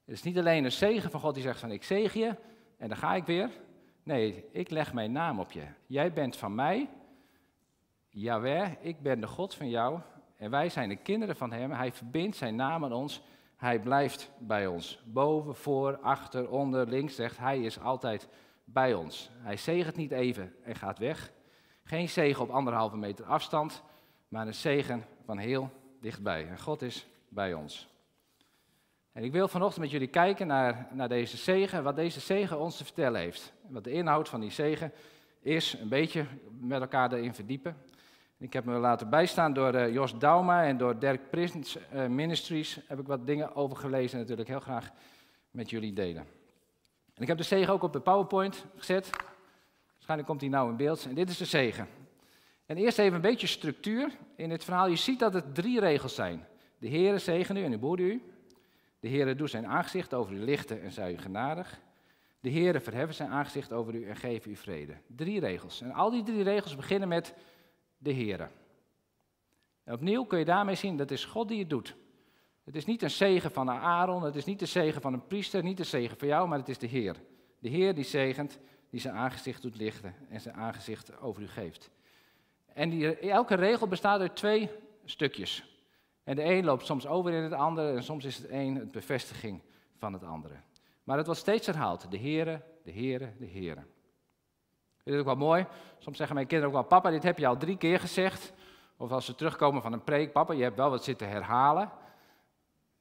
Het 0.04 0.14
is 0.14 0.22
niet 0.22 0.38
alleen 0.38 0.64
een 0.64 0.72
zegen 0.72 1.10
van 1.10 1.20
God 1.20 1.34
die 1.34 1.42
zegt 1.42 1.60
van 1.60 1.70
ik 1.70 1.84
zegen 1.84 2.20
je 2.20 2.36
en 2.76 2.88
dan 2.88 2.96
ga 2.96 3.14
ik 3.14 3.24
weer. 3.24 3.50
Nee, 4.04 4.44
ik 4.50 4.70
leg 4.70 4.92
mijn 4.92 5.12
naam 5.12 5.40
op 5.40 5.52
je. 5.52 5.64
Jij 5.86 6.12
bent 6.12 6.36
van 6.36 6.54
mij, 6.54 6.88
Jaweh, 8.08 8.72
ik 8.80 9.02
ben 9.02 9.20
de 9.20 9.26
God 9.26 9.54
van 9.54 9.68
jou 9.68 10.00
en 10.36 10.50
wij 10.50 10.68
zijn 10.68 10.88
de 10.88 10.96
kinderen 10.96 11.36
van 11.36 11.52
hem. 11.52 11.70
Hij 11.70 11.92
verbindt 11.92 12.36
zijn 12.36 12.56
naam 12.56 12.84
aan 12.84 12.92
ons, 12.92 13.22
hij 13.56 13.80
blijft 13.80 14.30
bij 14.38 14.66
ons. 14.66 15.02
Boven, 15.04 15.54
voor, 15.54 15.98
achter, 15.98 16.50
onder, 16.50 16.88
links, 16.88 17.14
zegt 17.14 17.38
hij 17.38 17.60
is 17.60 17.80
altijd 17.80 18.28
bij 18.64 18.94
ons. 18.94 19.30
Hij 19.32 19.56
zegent 19.56 19.96
niet 19.96 20.10
even 20.10 20.54
en 20.62 20.74
gaat 20.74 20.98
weg. 20.98 21.32
Geen 21.84 22.08
zegen 22.08 22.42
op 22.42 22.50
anderhalve 22.50 22.96
meter 22.96 23.24
afstand, 23.24 23.82
maar 24.28 24.46
een 24.46 24.54
zegen 24.54 25.04
van 25.24 25.38
heel 25.38 25.70
dichtbij. 26.00 26.48
En 26.48 26.60
God 26.60 26.82
is 26.82 27.06
bij 27.28 27.54
ons. 27.54 27.93
En 29.14 29.24
ik 29.24 29.32
wil 29.32 29.48
vanochtend 29.48 29.80
met 29.80 29.90
jullie 29.90 30.08
kijken 30.08 30.46
naar, 30.46 30.88
naar 30.92 31.08
deze 31.08 31.36
zegen, 31.36 31.82
wat 31.82 31.96
deze 31.96 32.20
zegen 32.20 32.58
ons 32.58 32.76
te 32.76 32.84
vertellen 32.84 33.20
heeft. 33.20 33.52
Wat 33.68 33.84
de 33.84 33.90
inhoud 33.90 34.28
van 34.28 34.40
die 34.40 34.50
zegen 34.50 34.92
is, 35.40 35.76
een 35.80 35.88
beetje 35.88 36.26
met 36.60 36.80
elkaar 36.80 37.12
erin 37.12 37.34
verdiepen. 37.34 37.76
Ik 38.38 38.52
heb 38.52 38.64
me 38.64 38.78
laten 38.78 39.10
bijstaan 39.10 39.52
door 39.52 39.74
uh, 39.74 39.92
Jos 39.92 40.18
Dauma 40.18 40.64
en 40.64 40.76
door 40.76 40.98
Dirk 40.98 41.30
Prins 41.30 41.76
uh, 41.76 42.06
Ministries. 42.06 42.78
Heb 42.86 43.00
ik 43.00 43.06
wat 43.06 43.26
dingen 43.26 43.54
over 43.54 43.76
gelezen 43.76 44.12
en 44.12 44.18
natuurlijk 44.18 44.48
heel 44.48 44.60
graag 44.60 44.90
met 45.50 45.70
jullie 45.70 45.92
delen. 45.92 46.26
En 47.14 47.22
ik 47.22 47.28
heb 47.28 47.36
de 47.36 47.42
zegen 47.42 47.72
ook 47.72 47.82
op 47.82 47.92
de 47.92 48.00
PowerPoint 48.00 48.64
gezet. 48.76 49.10
Waarschijnlijk 49.92 50.28
komt 50.28 50.40
hij 50.40 50.50
nou 50.50 50.70
in 50.70 50.76
beeld. 50.76 51.04
En 51.04 51.14
dit 51.14 51.30
is 51.30 51.38
de 51.38 51.44
zegen. 51.44 51.88
En 52.66 52.76
eerst 52.76 52.98
even 52.98 53.14
een 53.14 53.20
beetje 53.20 53.46
structuur 53.46 54.10
in 54.36 54.50
het 54.50 54.64
verhaal. 54.64 54.86
Je 54.86 54.96
ziet 54.96 55.18
dat 55.18 55.34
het 55.34 55.54
drie 55.54 55.80
regels 55.80 56.14
zijn. 56.14 56.46
De 56.78 56.88
Heere 56.88 57.18
zegen 57.18 57.56
u 57.56 57.64
en 57.64 57.72
u 57.72 57.78
behoede 57.78 58.02
u. 58.02 58.22
De 59.04 59.10
Heere 59.10 59.34
doet 59.34 59.50
zijn 59.50 59.66
aangezicht 59.66 60.14
over 60.14 60.32
u 60.32 60.38
lichten 60.38 60.82
en 60.82 60.92
zij 60.92 61.12
u 61.12 61.18
genadig. 61.18 61.80
De 62.40 62.50
Heere 62.50 62.80
verheffen 62.80 63.14
zijn 63.14 63.30
aangezicht 63.30 63.72
over 63.72 63.94
u 63.94 64.08
en 64.08 64.16
geven 64.16 64.50
u 64.50 64.56
vrede. 64.56 64.94
Drie 65.06 65.40
regels. 65.40 65.80
En 65.80 65.92
al 65.92 66.10
die 66.10 66.22
drie 66.22 66.42
regels 66.42 66.76
beginnen 66.76 67.08
met 67.08 67.34
de 67.98 68.12
Heere. 68.14 68.48
En 69.84 69.94
opnieuw 69.94 70.24
kun 70.24 70.38
je 70.38 70.44
daarmee 70.44 70.74
zien, 70.74 70.96
dat 70.96 71.10
is 71.10 71.24
God 71.24 71.48
die 71.48 71.58
het 71.58 71.70
doet. 71.70 71.96
Het 72.64 72.76
is 72.76 72.84
niet 72.84 73.02
een 73.02 73.10
zegen 73.10 73.50
van 73.50 73.70
Aaron, 73.70 74.22
het 74.22 74.36
is 74.36 74.44
niet 74.44 74.58
de 74.58 74.66
zegen 74.66 75.00
van 75.00 75.12
een 75.12 75.26
priester, 75.26 75.62
niet 75.62 75.76
de 75.76 75.84
zegen 75.84 76.18
van 76.18 76.28
jou, 76.28 76.48
maar 76.48 76.58
het 76.58 76.68
is 76.68 76.78
de 76.78 76.86
Heer. 76.86 77.16
De 77.58 77.68
Heer 77.68 77.94
die 77.94 78.04
zegent, 78.04 78.58
die 78.90 79.00
zijn 79.00 79.14
aangezicht 79.14 79.62
doet 79.62 79.76
lichten 79.76 80.14
en 80.28 80.40
zijn 80.40 80.54
aangezicht 80.54 81.20
over 81.20 81.42
u 81.42 81.48
geeft. 81.48 81.90
En 82.72 82.90
die, 82.90 83.18
elke 83.18 83.54
regel 83.54 83.86
bestaat 83.86 84.20
uit 84.20 84.36
twee 84.36 84.70
stukjes. 85.04 85.73
En 86.24 86.36
de 86.36 86.44
een 86.44 86.64
loopt 86.64 86.86
soms 86.86 87.06
over 87.06 87.32
in 87.32 87.42
het 87.42 87.52
andere 87.52 87.96
en 87.96 88.02
soms 88.02 88.24
is 88.24 88.36
het 88.36 88.50
een 88.50 88.76
een 88.76 88.90
bevestiging 88.90 89.62
van 89.96 90.12
het 90.12 90.24
andere. 90.24 90.54
Maar 91.04 91.16
het 91.16 91.26
wordt 91.26 91.40
steeds 91.40 91.66
herhaald. 91.66 92.10
De 92.10 92.18
Heere, 92.18 92.62
de 92.82 92.92
Heere, 92.92 93.32
de 93.38 93.46
Heere. 93.46 93.82
Dit 95.02 95.14
is 95.14 95.20
ook 95.20 95.26
wel 95.26 95.36
mooi. 95.36 95.66
Soms 95.98 96.16
zeggen 96.16 96.34
mijn 96.34 96.46
kinderen 96.46 96.74
ook 96.74 96.80
wel, 96.80 96.88
papa, 96.88 97.10
dit 97.10 97.22
heb 97.22 97.38
je 97.38 97.46
al 97.46 97.56
drie 97.56 97.76
keer 97.76 98.00
gezegd. 98.00 98.52
Of 98.96 99.10
als 99.10 99.24
ze 99.24 99.34
terugkomen 99.34 99.82
van 99.82 99.92
een 99.92 100.04
preek, 100.04 100.32
papa, 100.32 100.52
je 100.52 100.62
hebt 100.62 100.76
wel 100.76 100.90
wat 100.90 101.04
zitten 101.04 101.28
herhalen. 101.28 101.90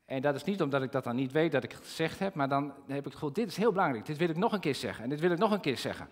En 0.06 0.22
dat 0.22 0.36
is 0.36 0.44
niet 0.44 0.62
omdat 0.62 0.82
ik 0.82 0.92
dat 0.92 1.04
dan 1.04 1.16
niet 1.16 1.32
weet 1.32 1.52
dat 1.52 1.64
ik 1.64 1.72
het 1.72 1.82
gezegd 1.84 2.20
heb, 2.20 2.34
maar 2.34 2.50
dan 2.50 2.74
heb 2.88 2.98
ik 2.98 3.04
het 3.04 3.14
gevoel, 3.14 3.34
dit 3.34 3.48
is 3.48 3.58
heel 3.58 3.72
belangrijk, 3.72 4.06
dit 4.06 4.18
wil 4.18 4.30
ik 4.30 4.38
nog 4.38 4.54
een 4.54 4.60
keer 4.60 4.76
zeggen 4.76 5.04
en 5.04 5.10
dit 5.10 5.20
wil 5.20 5.32
ik 5.32 5.38
nog 5.38 5.52
een 5.52 5.60
keer 5.60 5.78
zeggen. 5.78 6.10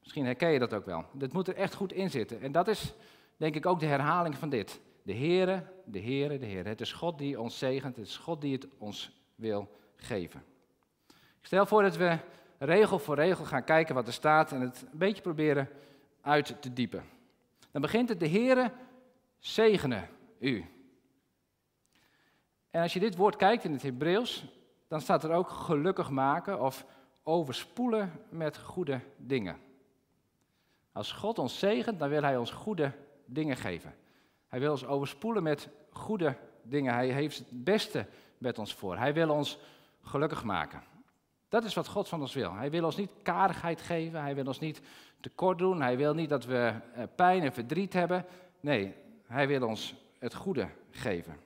Misschien 0.00 0.24
herken 0.24 0.50
je 0.50 0.58
dat 0.58 0.74
ook 0.74 0.86
wel. 0.86 1.04
Dit 1.12 1.32
moet 1.32 1.48
er 1.48 1.56
echt 1.56 1.74
goed 1.74 1.92
in 1.92 2.10
zitten. 2.10 2.40
En 2.40 2.52
dat 2.52 2.68
is 2.68 2.94
denk 3.36 3.54
ik 3.54 3.66
ook 3.66 3.80
de 3.80 3.86
herhaling 3.86 4.36
van 4.36 4.48
dit. 4.48 4.80
De 5.04 5.14
Heere, 5.14 5.62
de 5.84 6.00
Heere, 6.00 6.38
de 6.38 6.46
Heere. 6.46 6.68
Het 6.68 6.80
is 6.80 6.92
God 6.92 7.18
die 7.18 7.40
ons 7.40 7.58
zegent, 7.58 7.96
het 7.96 8.06
is 8.06 8.16
God 8.16 8.40
die 8.40 8.52
het 8.52 8.66
ons 8.78 9.10
wil 9.34 9.68
geven. 9.96 10.44
Ik 11.40 11.46
stel 11.46 11.66
voor 11.66 11.82
dat 11.82 11.96
we 11.96 12.18
regel 12.58 12.98
voor 12.98 13.14
regel 13.14 13.44
gaan 13.44 13.64
kijken 13.64 13.94
wat 13.94 14.06
er 14.06 14.12
staat 14.12 14.52
en 14.52 14.60
het 14.60 14.86
een 14.92 14.98
beetje 14.98 15.22
proberen 15.22 15.68
uit 16.20 16.62
te 16.62 16.72
diepen. 16.72 17.04
Dan 17.70 17.80
begint 17.80 18.08
het, 18.08 18.20
de 18.20 18.28
Heere 18.28 18.72
zegene 19.38 20.06
u. 20.38 20.64
En 22.70 22.82
als 22.82 22.92
je 22.92 23.00
dit 23.00 23.16
woord 23.16 23.36
kijkt 23.36 23.64
in 23.64 23.72
het 23.72 23.82
Hebreeuws, 23.82 24.44
dan 24.88 25.00
staat 25.00 25.24
er 25.24 25.32
ook 25.32 25.48
gelukkig 25.48 26.10
maken 26.10 26.60
of 26.60 26.86
overspoelen 27.22 28.12
met 28.28 28.58
goede 28.58 29.00
dingen. 29.16 29.58
Als 30.92 31.12
God 31.12 31.38
ons 31.38 31.58
zegent, 31.58 31.98
dan 31.98 32.08
wil 32.08 32.22
Hij 32.22 32.36
ons 32.36 32.50
goede 32.50 32.92
dingen 33.26 33.56
geven. 33.56 33.94
Hij 34.54 34.62
wil 34.62 34.72
ons 34.72 34.86
overspoelen 34.86 35.42
met 35.42 35.68
goede 35.90 36.36
dingen. 36.62 36.94
Hij 36.94 37.08
heeft 37.08 37.38
het 37.38 37.64
beste 37.64 38.06
met 38.38 38.58
ons 38.58 38.74
voor. 38.74 38.96
Hij 38.96 39.14
wil 39.14 39.30
ons 39.30 39.58
gelukkig 40.02 40.44
maken. 40.44 40.82
Dat 41.48 41.64
is 41.64 41.74
wat 41.74 41.88
God 41.88 42.08
van 42.08 42.20
ons 42.20 42.34
wil. 42.34 42.52
Hij 42.52 42.70
wil 42.70 42.84
ons 42.84 42.96
niet 42.96 43.10
karigheid 43.22 43.80
geven. 43.80 44.20
Hij 44.20 44.34
wil 44.34 44.46
ons 44.46 44.58
niet 44.58 44.80
tekort 45.20 45.58
doen. 45.58 45.82
Hij 45.82 45.96
wil 45.96 46.14
niet 46.14 46.28
dat 46.28 46.44
we 46.44 46.74
eh, 46.94 47.04
pijn 47.14 47.42
en 47.42 47.52
verdriet 47.52 47.92
hebben. 47.92 48.26
Nee, 48.60 48.94
hij 49.26 49.48
wil 49.48 49.66
ons 49.66 49.94
het 50.18 50.34
goede 50.34 50.68
geven. 50.90 51.40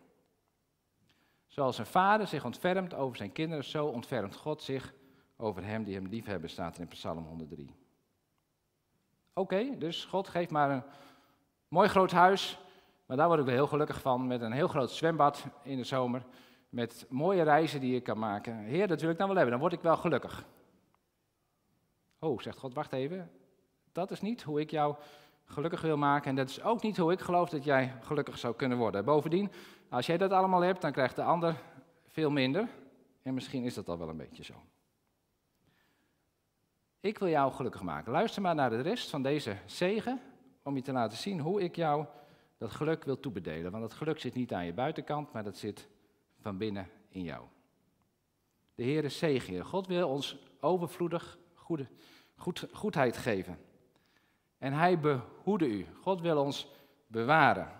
Zoals 1.46 1.78
een 1.78 1.86
vader 1.86 2.26
zich 2.26 2.44
ontfermt 2.44 2.94
over 2.94 3.16
zijn 3.16 3.32
kinderen, 3.32 3.64
zo 3.64 3.86
ontfermt 3.86 4.36
God 4.36 4.62
zich 4.62 4.94
over 5.36 5.64
hem 5.64 5.84
die 5.84 5.94
hem 5.94 6.06
liefhebben, 6.06 6.50
staat 6.50 6.74
er 6.74 6.80
in 6.80 6.88
Psalm 6.88 7.24
103. 7.24 7.74
Oké, 9.32 9.78
dus 9.78 10.04
God 10.04 10.28
geeft 10.28 10.50
maar 10.50 10.70
een 10.70 10.82
mooi 11.68 11.88
groot 11.88 12.10
huis, 12.10 12.58
maar 13.08 13.16
daar 13.16 13.26
word 13.26 13.38
ik 13.38 13.46
wel 13.46 13.54
heel 13.54 13.66
gelukkig 13.66 14.00
van, 14.00 14.26
met 14.26 14.40
een 14.40 14.52
heel 14.52 14.68
groot 14.68 14.90
zwembad 14.90 15.44
in 15.62 15.76
de 15.76 15.84
zomer, 15.84 16.22
met 16.68 17.06
mooie 17.08 17.42
reizen 17.42 17.80
die 17.80 17.92
je 17.92 18.00
kan 18.00 18.18
maken. 18.18 18.56
Heer, 18.56 18.86
dat 18.88 19.00
wil 19.00 19.10
ik 19.10 19.18
dan 19.18 19.26
wel 19.26 19.36
hebben, 19.36 19.52
dan 19.52 19.60
word 19.60 19.72
ik 19.72 19.80
wel 19.80 19.96
gelukkig. 19.96 20.44
Oh, 22.18 22.40
zegt 22.40 22.58
God, 22.58 22.74
wacht 22.74 22.92
even, 22.92 23.30
dat 23.92 24.10
is 24.10 24.20
niet 24.20 24.42
hoe 24.42 24.60
ik 24.60 24.70
jou 24.70 24.96
gelukkig 25.44 25.80
wil 25.80 25.96
maken 25.96 26.30
en 26.30 26.36
dat 26.36 26.48
is 26.48 26.62
ook 26.62 26.82
niet 26.82 26.96
hoe 26.96 27.12
ik 27.12 27.20
geloof 27.20 27.48
dat 27.48 27.64
jij 27.64 27.94
gelukkig 28.00 28.38
zou 28.38 28.54
kunnen 28.54 28.78
worden. 28.78 29.04
Bovendien, 29.04 29.50
als 29.88 30.06
jij 30.06 30.16
dat 30.16 30.30
allemaal 30.30 30.60
hebt, 30.60 30.80
dan 30.80 30.92
krijgt 30.92 31.16
de 31.16 31.22
ander 31.22 31.54
veel 32.06 32.30
minder. 32.30 32.68
En 33.22 33.34
misschien 33.34 33.64
is 33.64 33.74
dat 33.74 33.88
al 33.88 33.98
wel 33.98 34.08
een 34.08 34.16
beetje 34.16 34.44
zo. 34.44 34.54
Ik 37.00 37.18
wil 37.18 37.28
jou 37.28 37.52
gelukkig 37.52 37.82
maken. 37.82 38.12
Luister 38.12 38.42
maar 38.42 38.54
naar 38.54 38.70
de 38.70 38.80
rest 38.80 39.10
van 39.10 39.22
deze 39.22 39.56
zegen, 39.66 40.20
om 40.62 40.76
je 40.76 40.82
te 40.82 40.92
laten 40.92 41.18
zien 41.18 41.40
hoe 41.40 41.62
ik 41.62 41.76
jou 41.76 42.06
dat 42.58 42.70
geluk 42.70 43.04
wil 43.04 43.20
toebedelen. 43.20 43.70
Want 43.70 43.82
dat 43.82 43.92
geluk 43.92 44.20
zit 44.20 44.34
niet 44.34 44.52
aan 44.52 44.66
je 44.66 44.72
buitenkant, 44.72 45.32
maar 45.32 45.44
dat 45.44 45.56
zit 45.56 45.88
van 46.40 46.58
binnen 46.58 46.88
in 47.08 47.22
jou. 47.22 47.44
De 48.74 48.82
Heer 48.82 49.10
zegen. 49.10 49.64
God 49.64 49.86
wil 49.86 50.08
ons 50.08 50.36
overvloedig 50.60 51.38
goede, 51.54 51.86
goed, 52.36 52.66
goedheid 52.72 53.16
geven. 53.16 53.58
En 54.58 54.72
hij 54.72 55.00
behoede 55.00 55.68
u. 55.68 55.86
God 56.00 56.20
wil 56.20 56.42
ons 56.44 56.68
bewaren. 57.06 57.72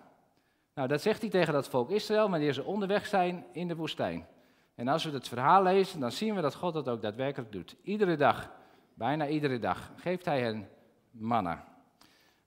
Nou, 0.75 0.89
dat 0.89 1.03
zegt 1.03 1.21
hij 1.21 1.31
tegen 1.31 1.53
dat 1.53 1.69
volk 1.69 1.91
Israël 1.91 2.31
wanneer 2.31 2.53
ze 2.53 2.65
onderweg 2.65 3.07
zijn 3.07 3.47
in 3.53 3.69
de 3.69 3.77
woestijn. 3.77 4.27
En 4.75 4.89
als 4.89 5.05
we 5.05 5.11
het 5.11 5.29
verhaal 5.29 5.63
lezen, 5.63 6.01
dan 6.01 6.13
zien 6.13 6.35
we 6.35 6.41
dat 6.41 6.55
God 6.55 6.75
dat 6.75 6.89
ook 6.89 7.03
daadwerkelijk 7.03 7.53
doet. 7.53 7.77
Iedere 7.83 8.17
dag, 8.17 8.51
bijna 8.95 9.29
iedere 9.29 9.59
dag, 9.59 9.93
geeft 9.97 10.25
hij 10.25 10.41
hen 10.41 10.69
manna. 11.11 11.78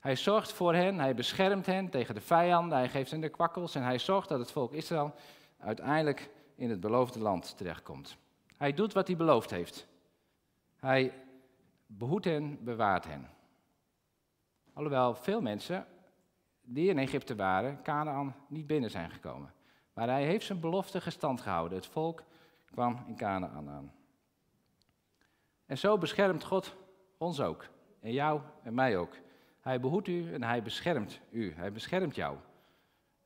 Hij 0.01 0.15
zorgt 0.15 0.51
voor 0.51 0.73
hen, 0.73 0.99
hij 0.99 1.15
beschermt 1.15 1.65
hen 1.65 1.89
tegen 1.89 2.15
de 2.15 2.21
vijanden, 2.21 2.77
hij 2.77 2.89
geeft 2.89 3.11
hen 3.11 3.21
de 3.21 3.29
kwakkels 3.29 3.75
en 3.75 3.83
hij 3.83 3.99
zorgt 3.99 4.29
dat 4.29 4.39
het 4.39 4.51
volk 4.51 4.73
Israël 4.73 5.13
uiteindelijk 5.57 6.29
in 6.55 6.69
het 6.69 6.79
beloofde 6.79 7.19
land 7.19 7.57
terechtkomt. 7.57 8.17
Hij 8.57 8.73
doet 8.73 8.93
wat 8.93 9.07
hij 9.07 9.15
beloofd 9.15 9.49
heeft. 9.49 9.87
Hij 10.75 11.13
behoedt 11.85 12.25
hen, 12.25 12.63
bewaart 12.63 13.05
hen. 13.05 13.29
Alhoewel 14.73 15.15
veel 15.15 15.41
mensen 15.41 15.87
die 16.61 16.89
in 16.89 16.99
Egypte 16.99 17.35
waren, 17.35 17.81
Canaan 17.83 18.35
niet 18.47 18.67
binnen 18.67 18.89
zijn 18.89 19.09
gekomen. 19.09 19.53
Maar 19.93 20.07
hij 20.07 20.25
heeft 20.25 20.45
zijn 20.45 20.59
belofte 20.59 21.01
gestand 21.01 21.41
gehouden. 21.41 21.77
Het 21.77 21.87
volk 21.87 22.23
kwam 22.71 23.03
in 23.07 23.15
Canaan 23.15 23.69
aan. 23.69 23.93
En 25.65 25.77
zo 25.77 25.97
beschermt 25.97 26.43
God 26.43 26.75
ons 27.17 27.41
ook. 27.41 27.67
En 27.99 28.11
jou 28.11 28.41
en 28.63 28.73
mij 28.73 28.97
ook. 28.97 29.15
Hij 29.61 29.79
behoedt 29.79 30.07
u 30.07 30.33
en 30.33 30.43
hij 30.43 30.63
beschermt 30.63 31.19
u. 31.31 31.53
Hij 31.55 31.71
beschermt 31.71 32.15
jou. 32.15 32.37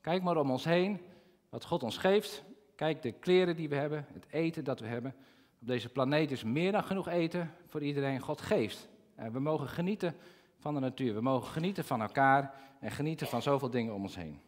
Kijk 0.02 0.24
maar 0.24 0.38
om 0.38 0.52
ons 0.52 0.64
heen 0.64 1.02
wat 1.50 1.66
God 1.66 1.84
ons 1.84 1.98
geeft. 1.98 2.44
Kijk 2.76 3.02
de 3.02 3.12
kleren 3.12 3.56
die 3.56 3.70
we 3.70 3.76
hebben, 3.76 4.06
het 4.14 4.26
eten 4.30 4.64
dat 4.64 4.80
we 4.80 4.88
hebben. 4.88 5.16
Op 5.62 5.68
deze 5.68 5.90
planeet 5.90 6.32
is 6.32 6.44
meer 6.44 6.72
dan 6.72 6.84
genoeg 6.84 7.08
eten 7.08 7.52
voor 7.66 7.82
iedereen. 7.82 8.20
God 8.20 8.42
geeft. 8.42 8.90
En 9.16 9.32
we 9.32 9.40
mogen 9.40 9.68
genieten 9.68 10.16
van 10.58 10.74
de 10.74 10.80
natuur. 10.80 11.14
We 11.14 11.22
mogen 11.22 11.52
genieten 11.52 11.86
van 11.86 12.02
elkaar 12.02 12.54
en 12.80 12.92
genieten 12.92 13.28
van 13.28 13.42
zoveel 13.42 13.70
dingen 13.70 13.94
om 13.94 14.02
ons 14.02 14.16
heen. 14.16 14.40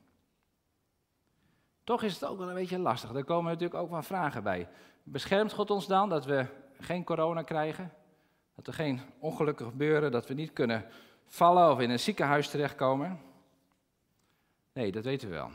Toch 1.83 2.03
is 2.03 2.13
het 2.13 2.25
ook 2.25 2.37
wel 2.37 2.49
een 2.49 2.55
beetje 2.55 2.79
lastig. 2.79 3.13
Er 3.13 3.23
komen 3.23 3.51
natuurlijk 3.51 3.79
ook 3.79 3.89
wel 3.89 4.01
vragen 4.03 4.43
bij. 4.43 4.67
Beschermt 5.03 5.53
God 5.53 5.69
ons 5.69 5.87
dan 5.87 6.09
dat 6.09 6.25
we 6.25 6.45
geen 6.79 7.03
corona 7.03 7.41
krijgen? 7.41 7.93
Dat 8.55 8.67
er 8.67 8.73
geen 8.73 8.99
ongelukken 9.19 9.65
gebeuren, 9.65 10.11
dat 10.11 10.27
we 10.27 10.33
niet 10.33 10.53
kunnen 10.53 10.85
vallen 11.27 11.71
of 11.71 11.79
in 11.79 11.89
een 11.89 11.99
ziekenhuis 11.99 12.49
terechtkomen? 12.49 13.19
Nee, 14.73 14.91
dat 14.91 15.03
weten 15.03 15.29
we 15.29 15.35
wel. 15.35 15.49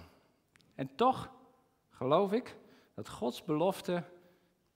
En 0.74 0.94
toch 0.94 1.30
geloof 1.90 2.32
ik 2.32 2.56
dat 2.94 3.08
Gods 3.08 3.44
belofte 3.44 4.04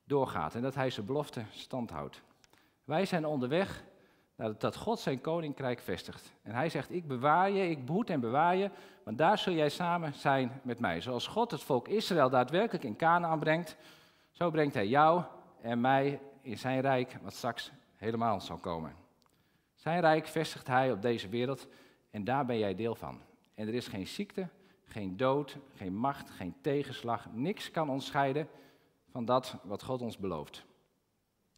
doorgaat 0.05 0.55
en 0.55 0.62
dat 0.62 0.75
Hij 0.75 0.91
zijn 0.91 1.07
belofte 1.07 1.45
standhoudt. 1.50 2.23
Wij 2.85 3.07
zijn 3.07 3.26
onderweg 3.26 3.85
dat 4.59 4.76
God 4.76 4.99
zijn 4.99 5.21
koninkrijk 5.21 5.81
vestigt. 5.81 6.33
En 6.43 6.53
hij 6.53 6.69
zegt, 6.69 6.93
ik 6.93 7.07
bewaar 7.07 7.50
je, 7.50 7.71
ik 7.71 7.85
behoed 7.85 8.11
en 8.11 8.21
bewaar 8.21 8.57
je, 8.57 8.71
want 9.03 9.19
daar 9.19 9.38
zul 9.38 9.53
jij 9.53 9.69
samen 9.69 10.15
zijn 10.15 10.61
met 10.62 10.79
mij. 10.79 11.00
Zoals 11.00 11.26
God 11.26 11.50
het 11.50 11.62
volk 11.62 11.88
Israël 11.88 12.31
daadwerkelijk 12.31 12.85
in 12.85 12.97
Canaan 12.97 13.38
brengt, 13.38 13.76
zo 14.31 14.50
brengt 14.50 14.75
hij 14.75 14.87
jou 14.87 15.23
en 15.61 15.81
mij 15.81 16.21
in 16.43 16.59
zijn 16.59 16.81
rijk, 16.81 17.17
wat 17.23 17.35
straks 17.35 17.71
helemaal 17.97 18.41
zal 18.41 18.57
komen. 18.57 19.06
Zijn 19.87 20.00
rijk 20.00 20.26
vestigt 20.26 20.66
hij 20.66 20.93
op 20.93 21.02
deze 21.02 21.28
wereld 21.28 21.69
en 22.11 22.25
daar 22.25 22.47
ben 22.47 22.59
jij 22.59 22.75
deel 22.75 22.95
van. 22.95 23.21
En 23.55 23.69
er 23.69 23.75
is 23.75 23.88
geen 23.88 24.07
ziekte, 24.07 24.49
geen 24.85 25.16
dood, 25.16 25.57
geen 25.75 25.95
macht, 25.95 26.31
geen 26.31 26.55
tegenslag, 26.61 27.33
niks 27.33 27.71
kan 27.71 27.90
ons 27.90 28.07
scheiden 28.07 28.49
van 29.09 29.25
dat 29.25 29.57
wat 29.62 29.83
God 29.83 30.02
ons 30.02 30.19
belooft. 30.19 30.64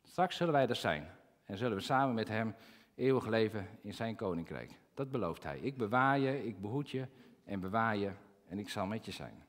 Straks 0.02 0.37
zullen 0.37 0.52
wij 0.52 0.68
er 0.68 0.76
zijn, 0.76 1.11
en 1.44 1.56
zullen 1.56 1.76
we 1.76 1.82
samen 1.82 2.14
met 2.14 2.28
Hem 2.28 2.54
eeuwig 2.94 3.26
leven 3.26 3.68
in 3.82 3.94
Zijn 3.94 4.16
koninkrijk. 4.16 4.73
Dat 4.94 5.11
belooft 5.11 5.42
Hij. 5.42 5.58
Ik 5.58 5.76
bewaar 5.76 6.18
je, 6.18 6.47
ik 6.47 6.61
behoed 6.61 6.90
je 6.90 7.06
en 7.44 7.61
bewaar 7.61 7.97
je 7.97 8.11
en 8.49 8.58
ik 8.58 8.68
zal 8.68 8.87
met 8.87 9.04
je 9.04 9.12
zijn. 9.12 9.44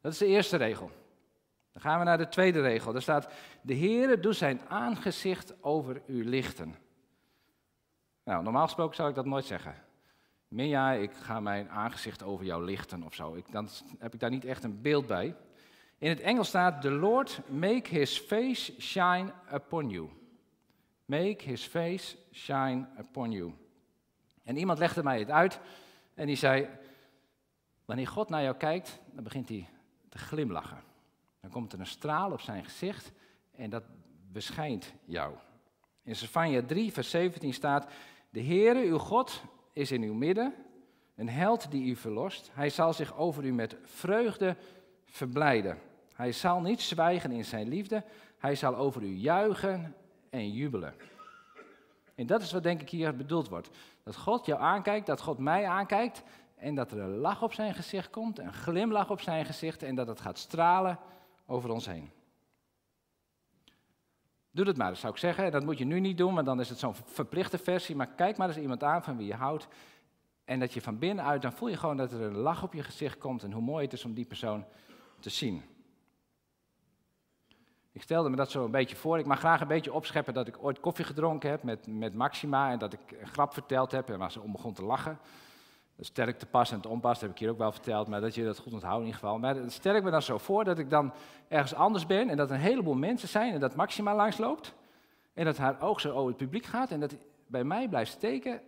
Dat 0.00 0.12
is 0.12 0.18
de 0.18 0.26
eerste 0.26 0.56
regel. 0.56 0.90
Dan 1.72 1.82
gaan 1.82 1.98
we 1.98 2.04
naar 2.04 2.18
de 2.18 2.28
tweede 2.28 2.60
regel. 2.60 2.92
Daar 2.92 3.02
staat, 3.02 3.32
de 3.62 3.76
Heere 3.76 4.20
doet 4.20 4.36
zijn 4.36 4.60
aangezicht 4.68 5.62
over 5.62 6.02
u 6.06 6.24
lichten. 6.28 6.74
Nou, 8.24 8.42
normaal 8.42 8.64
gesproken 8.64 8.96
zou 8.96 9.08
ik 9.08 9.14
dat 9.14 9.26
nooit 9.26 9.44
zeggen. 9.44 9.74
Minja, 10.48 10.92
ik 10.92 11.12
ga 11.12 11.40
mijn 11.40 11.70
aangezicht 11.70 12.22
over 12.22 12.44
jou 12.44 12.64
lichten 12.64 13.02
of 13.02 13.14
zo. 13.14 13.34
Ik, 13.34 13.52
dan 13.52 13.68
heb 13.98 14.14
ik 14.14 14.20
daar 14.20 14.30
niet 14.30 14.44
echt 14.44 14.64
een 14.64 14.80
beeld 14.82 15.06
bij. 15.06 15.36
In 15.98 16.08
het 16.08 16.20
Engels 16.20 16.48
staat, 16.48 16.82
the 16.82 16.90
Lord 16.90 17.40
make 17.48 17.88
his 17.88 18.18
face 18.18 18.80
shine 18.80 19.32
upon 19.52 19.88
you. 19.88 20.10
Make 21.04 21.44
his 21.44 21.64
face 21.64 22.16
shine 22.32 22.86
upon 22.98 23.30
you. 23.30 23.54
En 24.42 24.56
iemand 24.56 24.78
legde 24.78 25.02
mij 25.02 25.18
het 25.18 25.30
uit 25.30 25.60
en 26.14 26.26
die 26.26 26.36
zei, 26.36 26.68
wanneer 27.84 28.08
God 28.08 28.28
naar 28.28 28.42
jou 28.42 28.56
kijkt, 28.56 28.98
dan 29.12 29.24
begint 29.24 29.48
hij 29.48 29.68
te 30.08 30.18
glimlachen. 30.18 30.91
Dan 31.42 31.50
komt 31.50 31.72
er 31.72 31.80
een 31.80 31.86
straal 31.86 32.32
op 32.32 32.40
zijn 32.40 32.64
gezicht 32.64 33.12
en 33.56 33.70
dat 33.70 33.82
beschijnt 34.32 34.92
jou. 35.04 35.34
In 36.02 36.16
Zephania 36.16 36.62
3, 36.66 36.92
vers 36.92 37.10
17 37.10 37.52
staat, 37.52 37.92
de 38.30 38.42
Heere, 38.42 38.84
uw 38.84 38.98
God, 38.98 39.42
is 39.72 39.92
in 39.92 40.02
uw 40.02 40.14
midden, 40.14 40.54
een 41.14 41.28
held 41.28 41.70
die 41.70 41.84
u 41.84 41.96
verlost. 41.96 42.50
Hij 42.52 42.70
zal 42.70 42.92
zich 42.92 43.16
over 43.16 43.44
u 43.44 43.52
met 43.52 43.76
vreugde 43.84 44.56
verblijden. 45.04 45.78
Hij 46.14 46.32
zal 46.32 46.60
niet 46.60 46.80
zwijgen 46.80 47.32
in 47.32 47.44
zijn 47.44 47.68
liefde, 47.68 48.04
hij 48.38 48.54
zal 48.54 48.76
over 48.76 49.02
u 49.02 49.14
juichen 49.14 49.94
en 50.30 50.50
jubelen. 50.50 50.94
En 52.14 52.26
dat 52.26 52.42
is 52.42 52.52
wat 52.52 52.62
denk 52.62 52.80
ik 52.80 52.90
hier 52.90 53.16
bedoeld 53.16 53.48
wordt. 53.48 53.70
Dat 54.02 54.16
God 54.16 54.46
jou 54.46 54.60
aankijkt, 54.60 55.06
dat 55.06 55.20
God 55.20 55.38
mij 55.38 55.66
aankijkt 55.66 56.22
en 56.56 56.74
dat 56.74 56.92
er 56.92 56.98
een 56.98 57.16
lach 57.16 57.42
op 57.42 57.52
zijn 57.52 57.74
gezicht 57.74 58.10
komt, 58.10 58.38
een 58.38 58.52
glimlach 58.52 59.10
op 59.10 59.20
zijn 59.20 59.44
gezicht 59.44 59.82
en 59.82 59.94
dat 59.94 60.06
het 60.06 60.20
gaat 60.20 60.38
stralen 60.38 60.98
over 61.46 61.70
ons 61.70 61.86
heen. 61.86 62.10
Doe 64.50 64.64
dat 64.64 64.76
maar, 64.76 64.88
dat 64.88 64.98
zou 64.98 65.12
ik 65.12 65.18
zeggen. 65.18 65.52
Dat 65.52 65.64
moet 65.64 65.78
je 65.78 65.84
nu 65.84 66.00
niet 66.00 66.18
doen, 66.18 66.34
want 66.34 66.46
dan 66.46 66.60
is 66.60 66.68
het 66.68 66.78
zo'n 66.78 66.94
verplichte 67.04 67.58
versie. 67.58 67.96
Maar 67.96 68.06
kijk 68.08 68.36
maar 68.36 68.48
eens 68.48 68.58
iemand 68.58 68.82
aan 68.82 69.02
van 69.02 69.16
wie 69.16 69.26
je 69.26 69.34
houdt. 69.34 69.68
En 70.44 70.60
dat 70.60 70.72
je 70.72 70.80
van 70.80 70.98
binnenuit, 70.98 71.42
dan 71.42 71.52
voel 71.52 71.68
je 71.68 71.76
gewoon 71.76 71.96
dat 71.96 72.12
er 72.12 72.20
een 72.20 72.36
lach 72.36 72.62
op 72.62 72.72
je 72.72 72.82
gezicht 72.82 73.18
komt. 73.18 73.42
En 73.42 73.52
hoe 73.52 73.62
mooi 73.62 73.84
het 73.84 73.92
is 73.92 74.04
om 74.04 74.14
die 74.14 74.24
persoon 74.24 74.64
te 75.20 75.30
zien. 75.30 75.62
Ik 77.92 78.02
stelde 78.02 78.30
me 78.30 78.36
dat 78.36 78.50
zo 78.50 78.64
een 78.64 78.70
beetje 78.70 78.96
voor. 78.96 79.18
Ik 79.18 79.26
mag 79.26 79.38
graag 79.38 79.60
een 79.60 79.66
beetje 79.66 79.92
opscheppen 79.92 80.34
dat 80.34 80.48
ik 80.48 80.64
ooit 80.64 80.80
koffie 80.80 81.04
gedronken 81.04 81.50
heb 81.50 81.62
met, 81.62 81.86
met 81.86 82.14
Maxima. 82.14 82.70
En 82.70 82.78
dat 82.78 82.92
ik 82.92 83.00
een 83.20 83.26
grap 83.26 83.52
verteld 83.52 83.92
heb 83.92 84.10
en 84.10 84.18
waar 84.18 84.32
ze 84.32 84.40
om 84.40 84.52
begon 84.52 84.72
te 84.72 84.84
lachen. 84.84 85.18
Sterk 86.00 86.38
te 86.38 86.46
pas 86.46 86.72
en 86.72 86.80
te 86.80 86.88
onpas, 86.88 87.12
dat 87.12 87.20
heb 87.20 87.30
ik 87.30 87.38
hier 87.38 87.50
ook 87.50 87.58
wel 87.58 87.72
verteld, 87.72 88.08
maar 88.08 88.20
dat 88.20 88.34
je 88.34 88.44
dat 88.44 88.58
goed 88.58 88.72
onthoudt 88.72 88.98
in 88.98 89.06
ieder 89.06 89.20
geval. 89.20 89.38
Maar 89.38 89.56
stel 89.66 89.94
ik 89.94 90.02
me 90.02 90.10
dan 90.10 90.22
zo 90.22 90.38
voor 90.38 90.64
dat 90.64 90.78
ik 90.78 90.90
dan 90.90 91.12
ergens 91.48 91.74
anders 91.74 92.06
ben 92.06 92.28
en 92.28 92.36
dat 92.36 92.50
een 92.50 92.56
heleboel 92.56 92.94
mensen 92.94 93.28
zijn 93.28 93.52
en 93.52 93.60
dat 93.60 93.74
Maxima 93.74 94.14
langsloopt. 94.14 94.74
En 95.34 95.44
dat 95.44 95.56
haar 95.56 95.80
oog 95.80 96.00
zo 96.00 96.12
over 96.12 96.28
het 96.28 96.36
publiek 96.36 96.64
gaat 96.64 96.90
en 96.90 97.00
dat 97.00 97.14
bij 97.46 97.64
mij 97.64 97.88
blijft 97.88 98.12
steken 98.12 98.60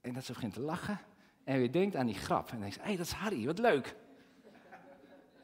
en 0.00 0.12
dat 0.12 0.24
ze 0.24 0.32
begint 0.32 0.54
te 0.54 0.60
lachen. 0.60 1.00
En 1.44 1.58
weer 1.58 1.72
denkt 1.72 1.96
aan 1.96 2.06
die 2.06 2.14
grap 2.14 2.50
en 2.50 2.60
denkt, 2.60 2.76
hé, 2.76 2.82
hey, 2.82 2.96
dat 2.96 3.06
is 3.06 3.12
Harry, 3.12 3.46
wat 3.46 3.58
leuk. 3.58 3.96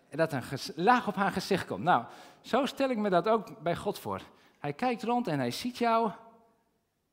En 0.09 0.17
dat 0.17 0.33
een 0.33 0.43
laag 0.75 1.09
op 1.09 1.15
haar 1.15 1.33
gezicht 1.33 1.67
komt. 1.67 1.83
Nou, 1.83 2.05
zo 2.41 2.67
stel 2.67 2.91
ik 2.91 2.97
me 2.97 3.11
dat 3.11 3.29
ook 3.29 3.63
bij 3.63 3.77
God 3.77 3.99
voor. 3.99 4.21
Hij 4.59 4.73
kijkt 4.73 5.03
rond 5.03 5.27
en 5.27 5.39
hij 5.39 5.51
ziet 5.51 5.79
jou 5.79 6.11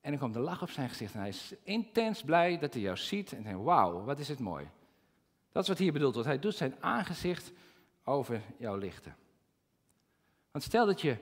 en 0.06 0.12
dan 0.12 0.20
komt 0.20 0.36
een 0.36 0.42
lach 0.42 0.62
op 0.62 0.70
zijn 0.70 0.88
gezicht 0.88 1.14
en 1.14 1.20
hij 1.20 1.28
is 1.28 1.54
intens 1.62 2.22
blij 2.22 2.58
dat 2.58 2.72
hij 2.72 2.82
jou 2.82 2.96
ziet 2.96 3.32
en 3.32 3.42
denkt, 3.42 3.62
wauw, 3.62 4.04
wat 4.04 4.18
is 4.18 4.28
het 4.28 4.38
mooi. 4.38 4.68
Dat 5.52 5.62
is 5.62 5.68
wat 5.68 5.78
hier 5.78 5.92
bedoeld 5.92 6.14
wordt. 6.14 6.28
Hij 6.28 6.38
doet 6.38 6.54
zijn 6.54 6.74
aangezicht 6.80 7.52
over 8.04 8.42
jou 8.58 8.78
lichten. 8.78 9.16
Want 10.50 10.64
stel 10.64 10.86
dat 10.86 11.00
je 11.00 11.16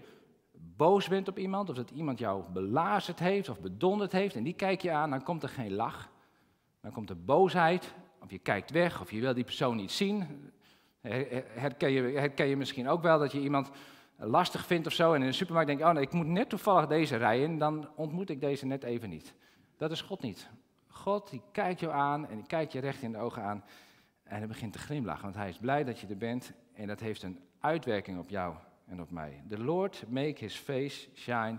boos 0.53 1.09
bent 1.09 1.29
op 1.29 1.39
iemand, 1.39 1.69
of 1.69 1.77
dat 1.77 1.91
iemand 1.91 2.19
jou 2.19 2.45
belazerd 2.53 3.19
heeft 3.19 3.49
of 3.49 3.61
bedonderd 3.61 4.13
heeft, 4.13 4.37
en 4.37 4.43
die 4.43 4.55
kijk 4.55 4.83
je 4.83 4.91
aan, 4.91 5.11
dan 5.11 5.23
komt 5.23 5.43
er 5.43 5.49
geen 5.49 5.73
lach. 5.73 6.11
Dan 6.81 6.93
komt 6.93 7.11
er 7.11 7.25
boosheid, 7.25 7.95
of 8.21 8.31
je 8.31 8.39
kijkt 8.39 8.71
weg, 8.71 9.01
of 9.01 9.11
je 9.11 9.21
wil 9.21 9.35
die 9.35 9.45
persoon 9.45 9.77
niet 9.77 9.93
zien. 9.93 10.27
Herken 11.01 11.91
je, 11.91 12.03
herken 12.03 12.47
je 12.47 12.57
misschien 12.57 12.89
ook 12.89 13.03
wel 13.03 13.19
dat 13.19 13.33
je 13.33 13.41
iemand 13.41 13.71
lastig 14.17 14.67
vindt 14.67 14.87
of 14.87 14.93
zo. 14.93 15.13
En 15.13 15.21
in 15.21 15.27
de 15.27 15.33
supermarkt 15.33 15.69
denk 15.69 15.81
ik, 15.81 15.87
oh 15.87 15.93
nee, 15.93 16.03
ik 16.03 16.13
moet 16.13 16.27
net 16.27 16.49
toevallig 16.49 16.87
deze 16.87 17.17
rijden, 17.17 17.59
dan 17.59 17.89
ontmoet 17.95 18.31
ik 18.31 18.41
deze 18.41 18.67
net 18.67 18.83
even 18.83 19.09
niet. 19.09 19.35
Dat 19.77 19.91
is 19.91 20.01
God 20.01 20.23
niet. 20.23 20.49
God 20.89 21.31
die 21.31 21.43
kijkt 21.53 21.81
jou 21.81 21.93
aan 21.93 22.29
en 22.29 22.37
die 22.37 22.47
kijkt 22.47 22.73
je 22.73 22.81
recht 22.81 23.03
in 23.03 23.13
de 23.13 23.19
ogen 23.19 23.43
aan 23.43 23.65
en 24.23 24.39
hij 24.39 24.47
begint 24.47 24.73
te 24.73 24.79
glimlachen, 24.79 25.23
want 25.23 25.35
hij 25.35 25.49
is 25.49 25.59
blij 25.59 25.85
dat 25.85 25.99
je 25.99 26.07
er 26.07 26.17
bent 26.17 26.53
en 26.73 26.87
dat 26.87 27.01
heeft 27.01 27.23
een 27.23 27.41
uitwerking 27.61 28.19
op 28.19 28.29
jou 28.29 28.55
en 28.87 29.01
op 29.01 29.11
mij. 29.11 29.43
The 29.49 29.59
Lord 29.59 30.05
make 30.09 30.35
his 30.39 30.57
face 30.57 31.09
shine 31.15 31.59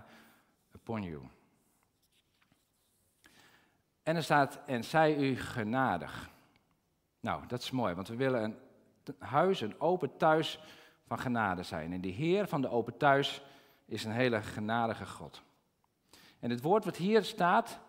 upon 0.74 1.02
you. 1.02 1.22
En 4.02 4.16
er 4.16 4.22
staat, 4.22 4.60
en 4.66 4.84
zij 4.84 5.16
u 5.16 5.36
genadig. 5.36 6.30
Nou, 7.20 7.46
dat 7.46 7.62
is 7.62 7.70
mooi, 7.70 7.94
want 7.94 8.08
we 8.08 8.16
willen 8.16 8.42
een 8.42 8.56
huis, 9.18 9.60
een 9.60 9.80
open 9.80 10.16
thuis 10.16 10.60
van 11.06 11.18
genade 11.18 11.62
zijn. 11.62 11.92
En 11.92 12.00
de 12.00 12.08
Heer 12.08 12.48
van 12.48 12.60
de 12.60 12.68
open 12.68 12.96
thuis 12.96 13.42
is 13.84 14.04
een 14.04 14.12
hele 14.12 14.42
genadige 14.42 15.06
God. 15.06 15.42
En 16.38 16.50
het 16.50 16.62
woord 16.62 16.84
wat 16.84 16.96
hier 16.96 17.24
staat, 17.24 17.80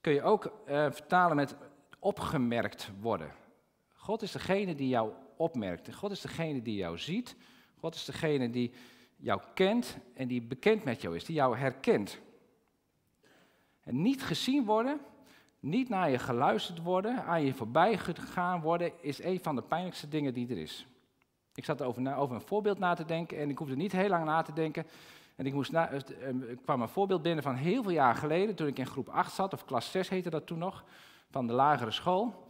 kun 0.00 0.12
je 0.12 0.22
ook 0.22 0.44
uh, 0.44 0.50
vertalen 0.90 1.36
met 1.36 1.56
opgemerkt 1.98 2.90
worden. 3.00 3.32
God 3.92 4.22
is 4.22 4.32
degene 4.32 4.74
die 4.74 4.88
jou 4.88 5.12
opmerkt. 5.36 5.94
God 5.94 6.10
is 6.10 6.20
degene 6.20 6.62
die 6.62 6.76
jou 6.76 6.98
ziet. 6.98 7.36
God 7.78 7.94
is 7.94 8.04
degene 8.04 8.50
die 8.50 8.72
jou 9.16 9.40
kent 9.54 9.98
en 10.14 10.28
die 10.28 10.42
bekend 10.42 10.84
met 10.84 11.02
jou 11.02 11.16
is, 11.16 11.24
die 11.24 11.34
jou 11.34 11.56
herkent. 11.56 12.20
En 13.82 14.02
niet 14.02 14.22
gezien 14.22 14.64
worden, 14.64 15.00
niet 15.60 15.88
naar 15.88 16.10
je 16.10 16.18
geluisterd 16.18 16.82
worden, 16.82 17.24
aan 17.24 17.44
je 17.44 17.54
voorbij 17.54 17.98
gegaan 17.98 18.60
worden, 18.60 18.92
is 19.00 19.22
een 19.22 19.40
van 19.40 19.54
de 19.54 19.62
pijnlijkste 19.62 20.08
dingen 20.08 20.34
die 20.34 20.48
er 20.48 20.58
is. 20.58 20.86
Ik 21.56 21.64
zat 21.64 21.82
over, 21.82 22.16
over 22.16 22.34
een 22.34 22.40
voorbeeld 22.40 22.78
na 22.78 22.94
te 22.94 23.04
denken 23.04 23.38
en 23.38 23.50
ik 23.50 23.58
hoefde 23.58 23.76
niet 23.76 23.92
heel 23.92 24.08
lang 24.08 24.24
na 24.24 24.42
te 24.42 24.52
denken. 24.52 24.86
En 25.36 25.46
ik, 25.46 25.52
moest 25.52 25.72
na, 25.72 25.90
er 25.90 26.04
kwam 26.64 26.82
een 26.82 26.88
voorbeeld 26.88 27.22
binnen 27.22 27.42
van 27.42 27.54
heel 27.54 27.82
veel 27.82 27.92
jaar 27.92 28.14
geleden, 28.14 28.54
toen 28.54 28.66
ik 28.66 28.78
in 28.78 28.86
groep 28.86 29.08
8 29.08 29.34
zat, 29.34 29.52
of 29.52 29.64
klas 29.64 29.90
6 29.90 30.08
heette 30.08 30.30
dat 30.30 30.46
toen 30.46 30.58
nog, 30.58 30.84
van 31.30 31.46
de 31.46 31.52
lagere 31.52 31.90
school. 31.90 32.44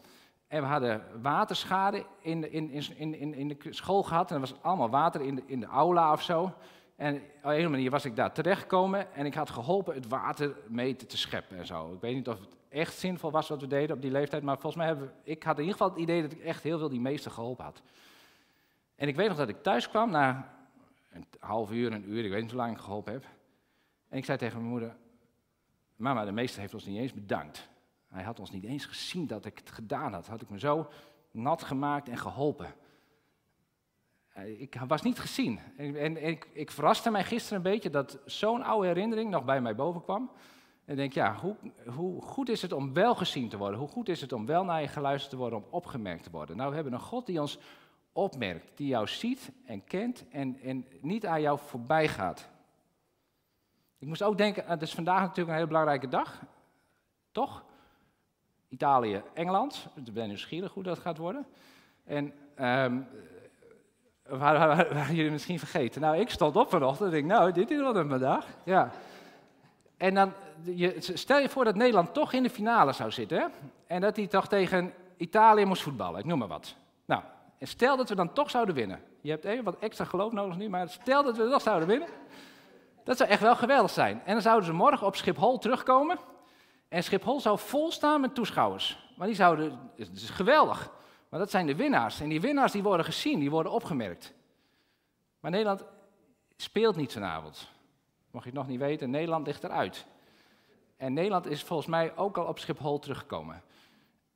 En 0.49 0.61
we 0.61 0.67
hadden 0.67 1.03
waterschade 1.23 2.05
in 2.21 2.41
de, 2.41 2.51
in, 2.51 2.71
in, 2.71 3.15
in, 3.15 3.35
in 3.35 3.49
de 3.49 3.57
school 3.71 4.03
gehad. 4.03 4.29
En 4.29 4.35
er 4.35 4.41
was 4.41 4.55
allemaal 4.63 4.91
water 4.91 5.21
in 5.21 5.35
de, 5.35 5.43
in 5.47 5.61
de 5.61 5.67
aula 5.67 6.13
of 6.13 6.23
zo. 6.23 6.53
En 6.97 7.15
op 7.43 7.51
een 7.51 7.71
manier 7.71 7.91
was 7.91 8.05
ik 8.05 8.17
daar 8.17 8.33
terechtgekomen 8.33 9.15
en 9.15 9.27
ik 9.27 9.35
had 9.35 9.51
geholpen 9.51 9.95
het 9.95 10.09
water 10.09 10.57
mee 10.69 10.97
te, 10.97 11.17
scheppen 11.17 11.59
en 11.59 11.67
zo. 11.67 11.93
Ik 11.93 12.01
weet 12.01 12.15
niet 12.15 12.29
of 12.29 12.39
het 12.39 12.57
echt 12.69 12.99
zinvol 12.99 13.31
was 13.31 13.49
wat 13.49 13.61
we 13.61 13.67
deden 13.67 13.97
op 13.97 14.03
die 14.03 14.11
leeftijd, 14.11 14.43
maar 14.43 14.59
volgens 14.59 14.77
mij 14.77 14.87
hebben 14.87 15.13
ik 15.23 15.43
had 15.43 15.55
in 15.59 15.65
ieder 15.65 15.77
geval 15.77 15.93
het 15.93 16.03
idee 16.03 16.23
dat 16.23 16.33
ik 16.33 16.41
echt 16.41 16.63
heel 16.63 16.79
veel 16.79 16.89
die 16.89 17.01
meester 17.01 17.31
geholpen 17.31 17.65
had. 17.65 17.83
En 18.97 19.09
ik 19.09 19.17
weet 19.17 19.29
nog 19.29 19.37
dat 19.37 19.49
ik 19.49 19.63
thuis 19.63 19.89
kwam 19.89 20.11
na 20.11 20.55
een 21.11 21.27
half 21.39 21.71
uur, 21.71 21.93
een 21.93 22.11
uur, 22.11 22.25
ik 22.25 22.31
weet 22.31 22.43
niet 22.43 22.51
hoe 22.51 22.61
lang 22.61 22.73
ik 22.73 22.83
geholpen 22.83 23.13
heb. 23.13 23.25
En 24.09 24.19
ik 24.19 24.25
zei 24.25 24.39
tegen 24.39 24.59
mijn 24.59 24.71
moeder, 24.71 24.97
mama, 25.97 26.25
de 26.25 26.33
meester 26.33 26.61
heeft 26.61 26.75
ons 26.75 26.85
niet 26.85 26.99
eens 26.99 27.13
bedankt. 27.13 27.69
Hij 28.09 28.25
had 28.25 28.41
ons 28.41 28.51
niet 28.51 28.65
eens 28.65 28.85
gezien 28.85 29.27
dat 29.27 29.45
ik 29.45 29.59
het 29.59 29.71
gedaan 29.71 30.13
had. 30.13 30.27
Had 30.27 30.43
ik 30.43 30.51
me 30.51 30.59
zo 30.59 30.89
nat 31.31 31.63
gemaakt 31.63 32.09
en 32.09 32.19
geholpen. 32.19 32.75
Eh, 34.29 34.61
ik 34.61 34.81
was 34.87 35.03
niet 35.03 35.19
gezien. 35.19 35.59
En, 35.77 35.97
en, 35.97 36.27
ik, 36.27 36.49
ik, 36.53 36.71
verraste 36.71 37.11
mij 37.11 37.25
gisteren 37.25 37.57
een 37.57 37.73
beetje 37.73 37.91
dat 37.91 38.19
zo'n 38.25 38.63
oude 38.63 38.87
herinnering 38.87 39.31
nog 39.31 39.45
bij 39.45 39.61
mij 39.61 39.75
boven 39.75 40.03
kwam. 40.03 40.31
En 40.85 40.93
ik 40.93 40.97
denk, 40.97 41.13
ja, 41.13 41.35
hoe, 41.35 41.57
hoe, 41.87 42.23
goed 42.23 42.49
is 42.49 42.63
het 42.63 42.73
om 42.73 42.93
wel 42.93 43.15
gezien 43.15 43.49
te 43.49 43.57
worden? 43.57 43.79
Hoe 43.79 43.89
goed 43.89 44.09
is 44.09 44.21
het 44.21 44.33
om 44.33 44.47
wel 44.47 44.65
naar 44.65 44.81
je 44.81 44.89
geluisterd 44.89 45.31
te 45.31 45.37
worden, 45.37 45.59
om 45.59 45.67
opgemerkt 45.71 46.23
te 46.23 46.31
worden? 46.31 46.57
Nou, 46.57 46.69
we 46.69 46.75
hebben 46.75 46.93
een 46.93 47.01
God 47.01 47.27
die 47.27 47.41
ons 47.41 47.59
opmerkt, 48.17 48.71
die 48.75 48.87
jou 48.87 49.07
ziet 49.07 49.51
en 49.67 49.85
kent 49.85 50.25
en, 50.31 50.59
en 50.63 50.87
niet 51.01 51.27
aan 51.27 51.41
jou 51.41 51.59
voorbij 51.59 52.09
gaat. 52.09 52.49
Ik 53.99 54.09
moest 54.09 54.23
ook 54.23 54.39
denken, 54.39 54.65
het 54.67 54.83
is 54.83 54.95
vandaag 54.95 55.21
natuurlijk 55.21 55.49
een 55.49 55.55
hele 55.55 55.67
belangrijke 55.67 56.09
dag, 56.09 56.43
toch? 57.33 57.65
Italië, 58.69 59.23
Engeland. 59.35 59.87
Ik 59.95 60.13
ben 60.13 60.27
nieuwsgierig 60.27 60.73
hoe 60.73 60.83
dat 60.83 60.99
gaat 60.99 61.17
worden. 61.17 61.47
En 62.05 62.33
um, 62.61 63.07
waren, 64.23 65.15
jullie 65.15 65.31
misschien 65.31 65.59
vergeten? 65.59 66.01
Nou, 66.01 66.17
ik 66.17 66.31
stond 66.31 66.57
op 66.57 66.71
vanochtend 66.71 67.07
en 67.09 67.15
denk, 67.15 67.27
nou, 67.27 67.53
dit 67.53 67.71
is 67.71 67.79
wel 67.79 67.97
een 67.97 68.19
dag. 68.19 68.47
Ja. 68.65 68.91
En 69.97 70.15
dan, 70.15 70.33
je, 70.63 70.97
stel 70.99 71.39
je 71.39 71.49
voor 71.49 71.65
dat 71.65 71.75
Nederland 71.75 72.15
toch 72.15 72.33
in 72.33 72.43
de 72.43 72.51
finale 72.51 72.93
zou 72.93 73.11
zitten. 73.11 73.53
En 73.87 74.01
dat 74.01 74.17
hij 74.17 74.27
toch 74.27 74.49
tegen 74.49 74.93
Italië 75.17 75.65
moest 75.65 75.83
voetballen, 75.83 76.19
ik 76.19 76.25
noem 76.25 76.39
maar 76.39 76.49
wat. 76.49 76.75
Nou, 77.05 77.23
en 77.59 77.67
stel 77.67 77.97
dat 77.97 78.09
we 78.09 78.15
dan 78.15 78.33
toch 78.33 78.51
zouden 78.51 78.75
winnen. 78.75 79.01
Je 79.21 79.31
hebt 79.31 79.45
even 79.45 79.65
wat 79.65 79.79
extra 79.79 80.05
geloof 80.05 80.33
nodig 80.33 80.57
nu, 80.57 80.69
maar 80.69 80.89
stel 80.89 81.23
dat 81.23 81.37
we 81.37 81.49
toch 81.51 81.63
zouden 81.63 81.89
winnen. 81.89 82.09
Dat 83.05 83.17
zou 83.17 83.31
echt 83.31 83.41
wel 83.41 83.57
geweldig 83.57 83.91
zijn. 83.91 84.23
En 84.25 84.33
dan 84.33 84.43
zouden 84.43 84.67
ze 84.67 84.73
morgen 84.73 85.07
op 85.07 85.17
Schiphol 85.17 85.59
terugkomen. 85.59 86.19
En 86.89 87.05
Schiphol 87.05 87.41
zou 87.41 87.59
vol 87.59 87.91
staan 87.91 88.21
met 88.21 88.35
toeschouwers. 88.35 89.11
Maar 89.17 89.27
die 89.27 89.37
zouden, 89.37 89.91
het 89.97 90.11
is 90.13 90.31
geweldig. 90.31 90.91
Maar 91.29 91.41
dat 91.41 91.51
zijn 91.51 91.67
de 91.67 91.77
winnaars. 91.77 92.21
En 92.21 92.29
die 92.29 92.41
winnaars 92.41 92.73
die 92.73 92.83
worden 92.83 93.07
gezien, 93.07 93.39
die 93.39 93.51
worden 93.51 93.73
opgemerkt. 93.73 94.35
Maar 95.41 95.51
Nederland 95.51 95.85
speelt 96.57 96.97
niet 96.97 97.13
vanavond. 97.13 97.69
Mocht 98.31 98.45
je 98.45 98.51
het 98.51 98.59
nog 98.59 98.69
niet 98.69 98.79
weten, 98.81 99.11
Nederland 99.11 99.47
ligt 99.47 99.65
eruit. 99.65 100.07
En 100.97 101.13
Nederland 101.13 101.47
is 101.47 101.63
volgens 101.63 101.89
mij 101.89 102.17
ook 102.17 102.39
al 102.39 102.45
op 102.45 102.59
Schiphol 102.59 102.99
teruggekomen. 102.99 103.63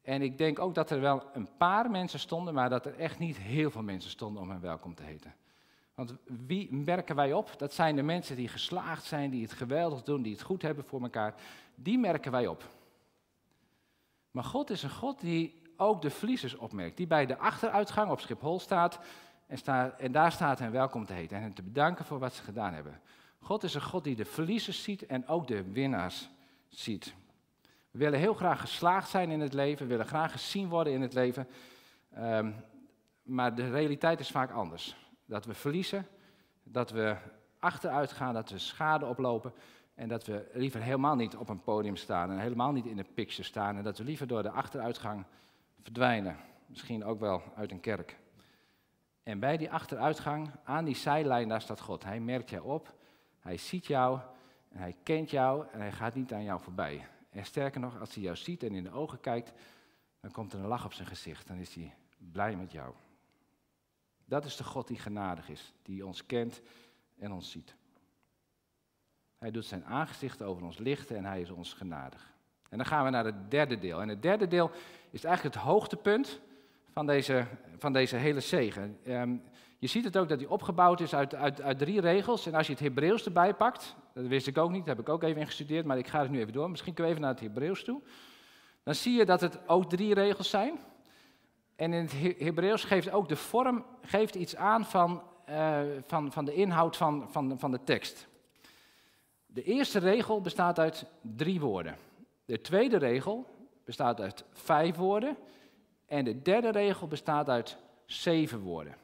En 0.02 0.22
ik 0.22 0.38
denk 0.38 0.58
ook 0.58 0.74
dat 0.74 0.90
er 0.90 1.00
wel 1.00 1.22
een 1.32 1.48
paar 1.56 1.90
mensen 1.90 2.18
stonden, 2.18 2.54
maar 2.54 2.68
dat 2.68 2.86
er 2.86 2.98
echt 2.98 3.18
niet 3.18 3.36
heel 3.36 3.70
veel 3.70 3.82
mensen 3.82 4.10
stonden 4.10 4.42
om 4.42 4.50
hen 4.50 4.60
welkom 4.60 4.94
te 4.94 5.02
heten. 5.02 5.34
Want 5.94 6.14
wie 6.24 6.74
merken 6.74 7.16
wij 7.16 7.32
op? 7.32 7.54
Dat 7.58 7.72
zijn 7.72 7.96
de 7.96 8.02
mensen 8.02 8.36
die 8.36 8.48
geslaagd 8.48 9.04
zijn, 9.04 9.30
die 9.30 9.42
het 9.42 9.52
geweldig 9.52 10.02
doen, 10.02 10.22
die 10.22 10.32
het 10.32 10.42
goed 10.42 10.62
hebben 10.62 10.84
voor 10.84 11.02
elkaar. 11.02 11.34
Die 11.74 11.98
merken 11.98 12.32
wij 12.32 12.46
op. 12.46 12.64
Maar 14.30 14.44
God 14.44 14.70
is 14.70 14.82
een 14.82 14.90
God 14.90 15.20
die 15.20 15.62
ook 15.76 16.02
de 16.02 16.10
verliezers 16.10 16.54
opmerkt. 16.54 16.96
Die 16.96 17.06
bij 17.06 17.26
de 17.26 17.38
achteruitgang 17.38 18.10
op 18.10 18.20
Schiphol 18.20 18.60
staat 18.60 18.98
en, 19.46 19.98
en 19.98 20.12
daar 20.12 20.32
staat 20.32 20.58
hen 20.58 20.72
welkom 20.72 21.06
te 21.06 21.12
heten 21.12 21.36
en 21.36 21.42
hen 21.42 21.52
te 21.52 21.62
bedanken 21.62 22.04
voor 22.04 22.18
wat 22.18 22.34
ze 22.34 22.42
gedaan 22.42 22.72
hebben. 22.72 23.00
God 23.40 23.62
is 23.62 23.74
een 23.74 23.82
God 23.82 24.04
die 24.04 24.16
de 24.16 24.24
verliezers 24.24 24.82
ziet 24.82 25.06
en 25.06 25.26
ook 25.28 25.46
de 25.46 25.72
winnaars 25.72 26.28
ziet. 26.68 27.14
We 27.90 27.98
willen 27.98 28.18
heel 28.18 28.34
graag 28.34 28.60
geslaagd 28.60 29.08
zijn 29.08 29.30
in 29.30 29.40
het 29.40 29.52
leven, 29.52 29.82
we 29.82 29.90
willen 29.90 30.06
graag 30.06 30.32
gezien 30.32 30.68
worden 30.68 30.92
in 30.92 31.00
het 31.00 31.14
leven. 31.14 31.48
Um, 32.18 32.54
maar 33.22 33.54
de 33.54 33.70
realiteit 33.70 34.20
is 34.20 34.30
vaak 34.30 34.50
anders. 34.50 34.96
Dat 35.24 35.44
we 35.44 35.54
verliezen, 35.54 36.06
dat 36.62 36.90
we 36.90 37.16
achteruit 37.58 38.12
gaan, 38.12 38.34
dat 38.34 38.50
we 38.50 38.58
schade 38.58 39.06
oplopen. 39.06 39.52
En 39.94 40.08
dat 40.08 40.26
we 40.26 40.50
liever 40.52 40.82
helemaal 40.82 41.16
niet 41.16 41.36
op 41.36 41.48
een 41.48 41.62
podium 41.62 41.96
staan 41.96 42.30
en 42.30 42.38
helemaal 42.38 42.72
niet 42.72 42.86
in 42.86 42.96
de 42.96 43.04
picture 43.14 43.42
staan. 43.42 43.76
En 43.76 43.82
dat 43.82 43.98
we 43.98 44.04
liever 44.04 44.26
door 44.26 44.42
de 44.42 44.50
achteruitgang 44.50 45.24
verdwijnen. 45.82 46.36
Misschien 46.66 47.04
ook 47.04 47.20
wel 47.20 47.42
uit 47.56 47.70
een 47.70 47.80
kerk. 47.80 48.18
En 49.22 49.38
bij 49.38 49.56
die 49.56 49.70
achteruitgang, 49.70 50.50
aan 50.64 50.84
die 50.84 50.96
zijlijn, 50.96 51.48
daar 51.48 51.60
staat 51.60 51.80
God. 51.80 52.04
Hij 52.04 52.20
merkt 52.20 52.50
jou 52.50 52.64
op, 52.64 52.94
hij 53.40 53.56
ziet 53.56 53.86
jou 53.86 54.20
en 54.68 54.78
hij 54.78 54.96
kent 55.02 55.30
jou 55.30 55.66
en 55.72 55.80
hij 55.80 55.92
gaat 55.92 56.14
niet 56.14 56.32
aan 56.32 56.44
jou 56.44 56.60
voorbij. 56.60 57.06
En 57.30 57.44
sterker 57.44 57.80
nog, 57.80 58.00
als 58.00 58.14
hij 58.14 58.22
jou 58.22 58.36
ziet 58.36 58.62
en 58.62 58.74
in 58.74 58.82
de 58.82 58.92
ogen 58.92 59.20
kijkt, 59.20 59.52
dan 60.20 60.30
komt 60.30 60.52
er 60.52 60.58
een 60.58 60.66
lach 60.66 60.84
op 60.84 60.92
zijn 60.92 61.08
gezicht. 61.08 61.46
Dan 61.46 61.56
is 61.56 61.74
hij 61.74 61.94
blij 62.32 62.56
met 62.56 62.72
jou. 62.72 62.94
Dat 64.24 64.44
is 64.44 64.56
de 64.56 64.64
God 64.64 64.88
die 64.88 64.98
genadig 64.98 65.48
is, 65.48 65.72
die 65.82 66.06
ons 66.06 66.26
kent 66.26 66.60
en 67.18 67.32
ons 67.32 67.50
ziet. 67.50 67.74
Hij 69.38 69.50
doet 69.50 69.64
zijn 69.64 69.84
aangezicht 69.84 70.42
over 70.42 70.64
ons 70.64 70.78
lichten 70.78 71.16
en 71.16 71.24
hij 71.24 71.40
is 71.40 71.50
ons 71.50 71.72
genadig. 71.72 72.32
En 72.68 72.76
dan 72.76 72.86
gaan 72.86 73.04
we 73.04 73.10
naar 73.10 73.24
het 73.24 73.50
derde 73.50 73.78
deel. 73.78 74.00
En 74.00 74.08
het 74.08 74.22
derde 74.22 74.46
deel 74.46 74.70
is 75.10 75.24
eigenlijk 75.24 75.54
het 75.54 75.64
hoogtepunt 75.64 76.40
van 76.92 77.06
deze, 77.06 77.46
van 77.78 77.92
deze 77.92 78.16
hele 78.16 78.40
zegen. 78.40 78.98
Ehm, 79.04 79.36
je 79.78 79.86
ziet 79.86 80.04
het 80.04 80.16
ook 80.16 80.28
dat 80.28 80.40
hij 80.40 80.48
opgebouwd 80.48 81.00
is 81.00 81.14
uit, 81.14 81.34
uit, 81.34 81.62
uit 81.62 81.78
drie 81.78 82.00
regels. 82.00 82.46
En 82.46 82.54
als 82.54 82.66
je 82.66 82.72
het 82.72 82.82
Hebreeuws 82.82 83.24
erbij 83.24 83.54
pakt, 83.54 83.96
dat 84.14 84.26
wist 84.26 84.46
ik 84.46 84.58
ook 84.58 84.70
niet, 84.70 84.86
dat 84.86 84.96
heb 84.96 85.06
ik 85.06 85.12
ook 85.12 85.22
even 85.22 85.40
ingestudeerd, 85.40 85.86
maar 85.86 85.98
ik 85.98 86.08
ga 86.08 86.20
het 86.20 86.30
nu 86.30 86.38
even 86.38 86.52
door. 86.52 86.70
Misschien 86.70 86.94
kunnen 86.94 87.12
we 87.12 87.18
even 87.18 87.28
naar 87.28 87.40
het 87.40 87.52
Hebreeuws 87.52 87.84
toe. 87.84 88.00
Dan 88.82 88.94
zie 88.94 89.16
je 89.16 89.24
dat 89.24 89.40
het 89.40 89.68
ook 89.68 89.88
drie 89.88 90.14
regels 90.14 90.50
zijn. 90.50 90.78
En 91.76 91.92
in 91.92 92.02
het 92.02 92.38
Hebreeuws 92.38 92.84
geeft 92.84 93.10
ook 93.10 93.28
de 93.28 93.36
vorm 93.36 93.84
geeft 94.02 94.34
iets 94.34 94.56
aan 94.56 94.84
van, 94.84 95.22
uh, 95.48 95.80
van, 96.06 96.32
van 96.32 96.44
de 96.44 96.54
inhoud 96.54 96.96
van, 96.96 97.28
van, 97.30 97.58
van 97.58 97.70
de 97.70 97.84
tekst. 97.84 98.28
De 99.46 99.62
eerste 99.62 99.98
regel 99.98 100.40
bestaat 100.40 100.78
uit 100.78 101.06
drie 101.20 101.60
woorden. 101.60 101.96
De 102.44 102.60
tweede 102.60 102.96
regel 102.96 103.46
bestaat 103.84 104.20
uit 104.20 104.44
vijf 104.52 104.96
woorden. 104.96 105.36
En 106.10 106.24
de 106.24 106.42
derde 106.42 106.70
regel 106.70 107.06
bestaat 107.06 107.48
uit 107.48 107.76
zeven 108.06 108.60
woorden. 108.60 108.94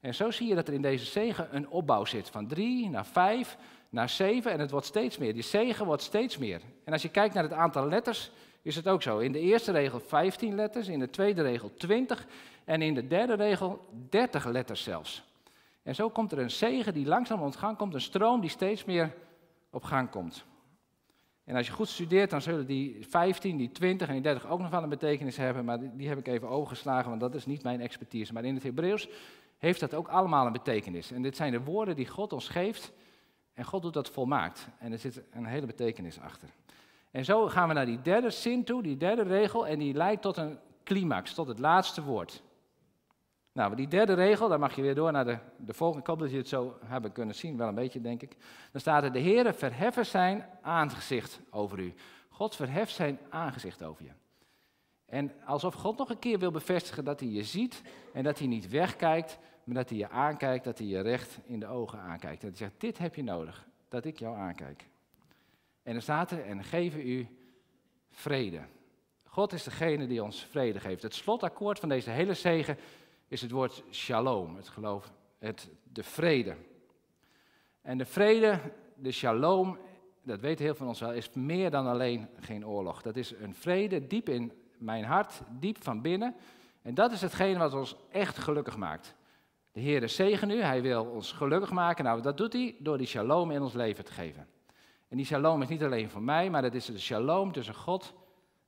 En 0.00 0.14
zo 0.14 0.30
zie 0.30 0.48
je 0.48 0.54
dat 0.54 0.68
er 0.68 0.74
in 0.74 0.82
deze 0.82 1.04
zegen 1.04 1.48
een 1.50 1.68
opbouw 1.68 2.04
zit 2.04 2.30
van 2.30 2.46
drie 2.46 2.88
naar 2.90 3.06
vijf 3.06 3.56
naar 3.88 4.08
zeven 4.08 4.52
en 4.52 4.60
het 4.60 4.70
wordt 4.70 4.86
steeds 4.86 5.18
meer. 5.18 5.32
Die 5.34 5.42
zegen 5.42 5.86
wordt 5.86 6.02
steeds 6.02 6.38
meer. 6.38 6.60
En 6.84 6.92
als 6.92 7.02
je 7.02 7.08
kijkt 7.08 7.34
naar 7.34 7.42
het 7.42 7.52
aantal 7.52 7.88
letters, 7.88 8.30
is 8.62 8.76
het 8.76 8.88
ook 8.88 9.02
zo. 9.02 9.18
In 9.18 9.32
de 9.32 9.38
eerste 9.38 9.72
regel 9.72 10.00
15 10.00 10.54
letters, 10.54 10.88
in 10.88 10.98
de 10.98 11.10
tweede 11.10 11.42
regel 11.42 11.74
20 11.74 12.26
en 12.64 12.82
in 12.82 12.94
de 12.94 13.06
derde 13.06 13.34
regel 13.34 13.88
30 14.08 14.44
letters 14.44 14.82
zelfs. 14.82 15.22
En 15.82 15.94
zo 15.94 16.10
komt 16.10 16.32
er 16.32 16.38
een 16.38 16.50
zegen 16.50 16.94
die 16.94 17.06
langzaam 17.06 17.42
ontgang 17.42 17.76
komt, 17.76 17.94
een 17.94 18.00
stroom 18.00 18.40
die 18.40 18.50
steeds 18.50 18.84
meer 18.84 19.14
op 19.70 19.84
gang 19.84 20.10
komt. 20.10 20.44
En 21.44 21.56
als 21.56 21.66
je 21.66 21.72
goed 21.72 21.88
studeert, 21.88 22.30
dan 22.30 22.42
zullen 22.42 22.66
die 22.66 23.06
15, 23.08 23.56
die 23.56 23.72
20 23.72 24.06
en 24.08 24.12
die 24.12 24.22
30 24.22 24.46
ook 24.46 24.60
nog 24.60 24.70
wel 24.70 24.82
een 24.82 24.88
betekenis 24.88 25.36
hebben, 25.36 25.64
maar 25.64 25.96
die, 25.96 26.08
heb 26.08 26.18
ik 26.18 26.26
even 26.26 26.48
overgeslagen, 26.48 27.08
want 27.08 27.20
dat 27.20 27.34
is 27.34 27.46
niet 27.46 27.62
mijn 27.62 27.80
expertise. 27.80 28.32
Maar 28.32 28.44
in 28.44 28.54
het 28.54 28.62
Hebreeuws 28.62 29.08
heeft 29.58 29.80
dat 29.80 29.94
ook 29.94 30.08
allemaal 30.08 30.46
een 30.46 30.52
betekenis. 30.52 31.10
En 31.10 31.22
dit 31.22 31.36
zijn 31.36 31.52
de 31.52 31.62
woorden 31.62 31.96
die 31.96 32.08
God 32.08 32.32
ons 32.32 32.48
geeft 32.48 32.92
en 33.54 33.64
God 33.64 33.82
doet 33.82 33.92
dat 33.92 34.10
volmaakt. 34.10 34.68
En 34.78 34.92
er 34.92 34.98
zit 34.98 35.22
een 35.30 35.46
hele 35.46 35.66
betekenis 35.66 36.20
achter. 36.20 36.48
En 37.10 37.24
zo 37.24 37.48
gaan 37.48 37.68
we 37.68 37.74
naar 37.74 37.86
die 37.86 38.02
derde 38.02 38.30
zin 38.30 38.64
toe, 38.64 38.82
die 38.82 38.96
derde 38.96 39.22
regel, 39.22 39.66
en 39.66 39.78
die 39.78 39.94
leidt 39.94 40.22
tot 40.22 40.36
een 40.36 40.58
climax, 40.84 41.34
tot 41.34 41.48
het 41.48 41.58
laatste 41.58 42.02
woord. 42.02 42.42
Nou, 43.52 43.74
die 43.74 43.88
derde 43.88 44.14
regel, 44.14 44.48
daar 44.48 44.58
mag 44.58 44.76
je 44.76 44.82
weer 44.82 44.94
door 44.94 45.12
naar 45.12 45.24
de, 45.24 45.38
de 45.56 45.74
volgende. 45.74 46.02
Ik 46.02 46.06
hoop 46.06 46.18
dat 46.18 46.30
je 46.30 46.36
het 46.36 46.48
zo 46.48 46.78
hebben 46.84 47.12
kunnen 47.12 47.34
zien, 47.34 47.56
wel 47.56 47.68
een 47.68 47.74
beetje 47.74 48.00
denk 48.00 48.22
ik. 48.22 48.36
Dan 48.70 48.80
staat 48.80 49.02
er, 49.02 49.12
de 49.12 49.20
Heere 49.20 49.52
verheffen 49.52 50.06
zijn 50.06 50.48
aangezicht 50.62 51.40
over 51.50 51.78
u. 51.78 51.94
God 52.28 52.56
verheft 52.56 52.94
zijn 52.94 53.18
aangezicht 53.30 53.82
over 53.82 54.04
je. 54.04 54.10
En 55.06 55.32
alsof 55.44 55.74
God 55.74 55.98
nog 55.98 56.10
een 56.10 56.18
keer 56.18 56.38
wil 56.38 56.50
bevestigen 56.50 57.04
dat 57.04 57.20
hij 57.20 57.28
je 57.28 57.44
ziet 57.44 57.82
en 58.12 58.22
dat 58.22 58.38
hij 58.38 58.48
niet 58.48 58.68
wegkijkt, 58.68 59.38
maar 59.64 59.74
dat 59.74 59.88
hij 59.88 59.98
je 59.98 60.08
aankijkt, 60.08 60.64
dat 60.64 60.78
hij 60.78 60.86
je 60.86 61.00
recht 61.00 61.38
in 61.44 61.60
de 61.60 61.66
ogen 61.66 61.98
aankijkt. 61.98 62.40
Dat 62.40 62.50
hij 62.50 62.58
zegt, 62.58 62.80
dit 62.80 62.98
heb 62.98 63.14
je 63.14 63.22
nodig, 63.22 63.66
dat 63.88 64.04
ik 64.04 64.18
jou 64.18 64.36
aankijk. 64.36 64.88
En 65.82 65.92
dan 65.92 66.02
staat 66.02 66.30
er, 66.30 66.44
en 66.44 66.64
geven 66.64 67.08
u 67.08 67.28
vrede. 68.10 68.60
God 69.24 69.52
is 69.52 69.62
degene 69.62 70.06
die 70.06 70.22
ons 70.22 70.44
vrede 70.44 70.80
geeft. 70.80 71.02
Het 71.02 71.14
slotakkoord 71.14 71.78
van 71.78 71.88
deze 71.88 72.10
hele 72.10 72.34
zegen 72.34 72.76
is 73.32 73.42
het 73.42 73.50
woord 73.50 73.82
shalom, 73.90 74.56
het 74.56 74.68
geloof, 74.68 75.12
het, 75.38 75.70
de 75.92 76.02
vrede. 76.02 76.56
En 77.82 77.98
de 77.98 78.04
vrede, 78.04 78.60
de 78.94 79.12
shalom, 79.12 79.78
dat 80.22 80.40
weten 80.40 80.64
heel 80.64 80.74
veel 80.74 80.86
van 80.86 80.88
ons 80.88 81.00
wel, 81.00 81.12
is 81.12 81.32
meer 81.32 81.70
dan 81.70 81.86
alleen 81.86 82.28
geen 82.40 82.66
oorlog. 82.66 83.02
Dat 83.02 83.16
is 83.16 83.34
een 83.40 83.54
vrede 83.54 84.06
diep 84.06 84.28
in 84.28 84.52
mijn 84.78 85.04
hart, 85.04 85.40
diep 85.50 85.82
van 85.82 86.02
binnen. 86.02 86.34
En 86.82 86.94
dat 86.94 87.12
is 87.12 87.20
hetgene 87.20 87.58
wat 87.58 87.74
ons 87.74 87.96
echt 88.10 88.38
gelukkig 88.38 88.76
maakt. 88.76 89.14
De 89.72 89.80
Heer 89.80 90.08
zegen 90.08 90.50
u, 90.50 90.62
Hij 90.62 90.82
wil 90.82 91.04
ons 91.04 91.32
gelukkig 91.32 91.70
maken. 91.70 92.04
Nou, 92.04 92.22
dat 92.22 92.36
doet 92.36 92.52
Hij 92.52 92.76
door 92.78 92.98
die 92.98 93.06
shalom 93.06 93.50
in 93.50 93.62
ons 93.62 93.74
leven 93.74 94.04
te 94.04 94.12
geven. 94.12 94.48
En 95.08 95.16
die 95.16 95.26
shalom 95.26 95.62
is 95.62 95.68
niet 95.68 95.82
alleen 95.82 96.10
voor 96.10 96.22
mij, 96.22 96.50
maar 96.50 96.62
dat 96.62 96.74
is 96.74 96.86
de 96.86 96.98
shalom 96.98 97.52
tussen 97.52 97.74
God 97.74 98.14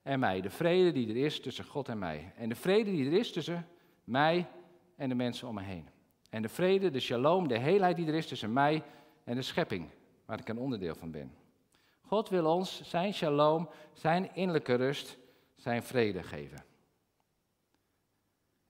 en 0.02 0.18
mij. 0.18 0.40
De 0.40 0.50
vrede 0.50 0.92
die 0.92 1.08
er 1.08 1.24
is 1.24 1.40
tussen 1.40 1.64
God 1.64 1.88
en 1.88 1.98
mij. 1.98 2.32
En 2.36 2.48
de 2.48 2.54
vrede 2.54 2.90
die 2.90 3.06
er 3.06 3.18
is 3.18 3.32
tussen 3.32 3.68
mij 4.04 4.46
en 4.96 5.08
de 5.08 5.14
mensen 5.14 5.48
om 5.48 5.54
me 5.54 5.62
heen. 5.62 5.88
En 6.30 6.42
de 6.42 6.48
vrede, 6.48 6.90
de 6.90 7.00
shalom, 7.00 7.48
de 7.48 7.58
heelheid 7.58 7.96
die 7.96 8.06
er 8.06 8.14
is 8.14 8.26
tussen 8.26 8.52
mij 8.52 8.82
en 9.24 9.34
de 9.34 9.42
schepping, 9.42 9.88
waar 10.24 10.40
ik 10.40 10.48
een 10.48 10.58
onderdeel 10.58 10.94
van 10.94 11.10
ben. 11.10 11.34
God 12.00 12.28
wil 12.28 12.54
ons 12.54 12.82
zijn 12.82 13.14
shalom, 13.14 13.68
zijn 13.92 14.34
innerlijke 14.34 14.74
rust, 14.74 15.18
zijn 15.56 15.82
vrede 15.82 16.22
geven. 16.22 16.64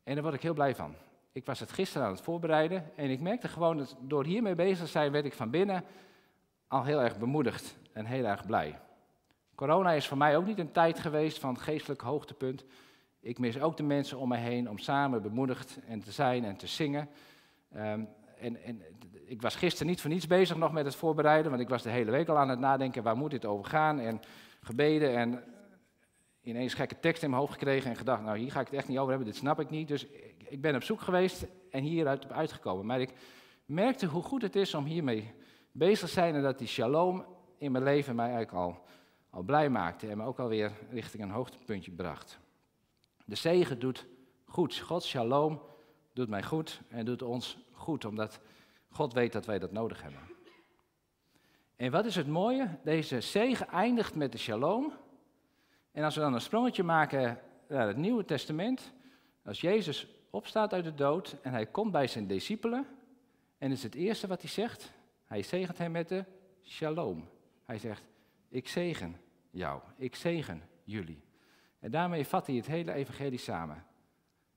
En 0.03 0.15
daar 0.15 0.23
word 0.23 0.35
ik 0.35 0.43
heel 0.43 0.55
blij 0.55 0.75
van. 0.75 0.95
Ik 1.33 1.47
was 1.47 1.61
het 1.61 1.73
gisteren 1.73 2.07
aan 2.07 2.13
het 2.13 2.23
voorbereiden 2.23 2.97
en 2.97 3.11
ik 3.11 3.21
merkte 3.21 3.49
gewoon 3.49 3.77
dat 3.77 3.97
door 4.01 4.25
hiermee 4.25 4.55
bezig 4.55 4.79
te 4.79 4.87
zijn, 4.87 5.13
werd 5.13 5.25
ik 5.25 5.33
van 5.33 5.51
binnen 5.51 5.85
al 6.69 6.85
heel 6.85 7.01
erg 7.01 7.19
bemoedigd 7.19 7.77
en 7.93 8.05
heel 8.05 8.25
erg 8.25 8.47
blij. 8.47 8.81
Corona 9.55 9.93
is 9.93 10.09
voor 10.09 10.17
mij 10.17 10.37
ook 10.37 10.47
niet 10.47 10.59
een 10.59 10.73
tijd 10.73 10.99
geweest 10.99 11.39
van 11.39 11.59
geestelijk 11.59 12.01
hoogtepunt. 12.01 12.65
Ik 13.25 13.39
mis 13.39 13.61
ook 13.61 13.77
de 13.77 13.83
mensen 13.83 14.19
om 14.19 14.29
me 14.29 14.37
heen 14.37 14.71
om 14.71 14.79
samen 14.79 15.23
bemoedigd 15.23 15.79
en 15.87 16.01
te 16.01 16.13
zijn 16.13 16.45
en 16.45 16.57
te 16.57 16.67
zingen. 16.67 17.09
Um, 17.77 18.09
en, 18.39 18.63
en, 18.63 18.83
ik 19.27 19.43
was 19.43 19.55
gisteren 19.55 19.87
niet 19.87 20.01
voor 20.01 20.11
niets 20.11 20.27
bezig 20.27 20.57
nog 20.57 20.73
met 20.73 20.85
het 20.85 20.95
voorbereiden, 20.95 21.51
want 21.51 21.63
ik 21.63 21.69
was 21.69 21.83
de 21.83 21.91
hele 21.91 22.11
week 22.11 22.29
al 22.29 22.39
aan 22.39 22.49
het 22.49 22.59
nadenken 22.59 23.03
waar 23.03 23.17
moet 23.17 23.31
dit 23.31 23.45
over 23.45 23.65
gaan 23.65 24.01
en 24.01 24.21
gebeden 24.61 25.17
en 25.17 25.45
ineens 26.43 26.75
gekke 26.75 27.01
tekst 27.01 27.23
in 27.23 27.31
mijn 27.31 27.41
hoofd 27.41 27.53
gekregen 27.53 27.91
en 27.91 27.97
gedacht, 27.97 28.23
nou 28.23 28.39
hier 28.39 28.51
ga 28.51 28.61
ik 28.61 28.67
het 28.67 28.77
echt 28.77 28.89
niet 28.89 28.99
over 28.99 29.11
hebben, 29.11 29.29
dit 29.29 29.37
snap 29.37 29.61
ik 29.61 29.71
niet. 29.71 29.89
Dus 29.89 30.07
ik, 30.07 30.35
ik 30.49 30.61
ben 30.61 30.75
op 30.75 30.83
zoek 30.83 31.01
geweest 31.01 31.47
en 31.71 31.83
hieruit 31.83 32.33
uitgekomen. 32.33 32.87
Maar 32.87 33.01
ik 33.01 33.13
merkte 33.67 34.07
hoe 34.07 34.23
goed 34.23 34.43
het 34.43 34.57
is 34.57 34.75
om 34.75 34.85
hiermee 34.85 35.33
bezig 35.73 36.09
te 36.09 36.15
zijn 36.15 36.35
en 36.35 36.43
dat 36.43 36.59
die 36.59 36.69
shalom 36.69 37.25
in 37.59 37.73
mijn 37.73 37.85
leven 37.85 38.15
mij 38.15 38.33
eigenlijk 38.33 38.57
al, 38.57 38.85
al 39.31 39.43
blij 39.43 39.71
maakte 39.71 40.09
en 40.09 40.17
me 40.17 40.25
ook 40.25 40.39
alweer 40.39 40.73
richting 40.91 41.23
een 41.23 41.31
hoogtepuntje 41.31 41.91
bracht. 41.91 42.43
De 43.25 43.35
zegen 43.35 43.79
doet 43.79 44.07
goed. 44.45 44.79
Gods 44.79 45.09
shalom 45.09 45.63
doet 46.13 46.29
mij 46.29 46.43
goed 46.43 46.81
en 46.89 47.05
doet 47.05 47.23
ons 47.23 47.59
goed, 47.73 48.05
omdat 48.05 48.41
God 48.89 49.13
weet 49.13 49.33
dat 49.33 49.47
wij 49.47 49.59
dat 49.59 49.73
nodig 49.73 50.03
hebben. 50.03 50.21
En 51.77 51.91
wat 51.91 52.05
is 52.05 52.17
het 52.17 52.27
mooie? 52.27 52.79
Deze 52.85 53.21
zegen 53.21 53.69
eindigt 53.69 54.15
met 54.15 54.33
de 54.33 54.39
shalom. 54.39 54.93
En 55.93 56.05
als 56.05 56.15
we 56.15 56.21
dan 56.21 56.35
een 56.35 56.41
sprongetje 56.41 56.83
maken 56.83 57.41
naar 57.69 57.87
het 57.87 57.97
Nieuwe 57.97 58.25
Testament, 58.25 58.93
als 59.45 59.61
Jezus 59.61 60.09
opstaat 60.31 60.73
uit 60.73 60.85
de 60.85 60.95
dood 60.95 61.37
en 61.43 61.53
hij 61.53 61.67
komt 61.67 61.93
bij 61.93 62.07
zijn 62.07 62.27
discipelen 62.27 62.87
En 63.59 63.71
is 63.71 63.83
het 63.83 63.95
eerste 63.95 64.27
wat 64.27 64.41
hij 64.41 64.51
zegt. 64.51 64.93
Hij 65.25 65.43
zegent 65.43 65.79
hem 65.79 65.91
met 65.91 66.09
de 66.09 66.25
shalom. 66.63 67.29
Hij 67.65 67.79
zegt, 67.79 68.03
ik 68.49 68.69
zegen 68.69 69.21
jou, 69.51 69.81
ik 69.97 70.15
zegen 70.15 70.63
jullie. 70.85 71.23
En 71.85 71.91
daarmee 71.91 72.27
vat 72.27 72.47
hij 72.47 72.57
het 72.57 72.67
hele 72.67 72.93
evangelie 72.93 73.39
samen. 73.39 73.85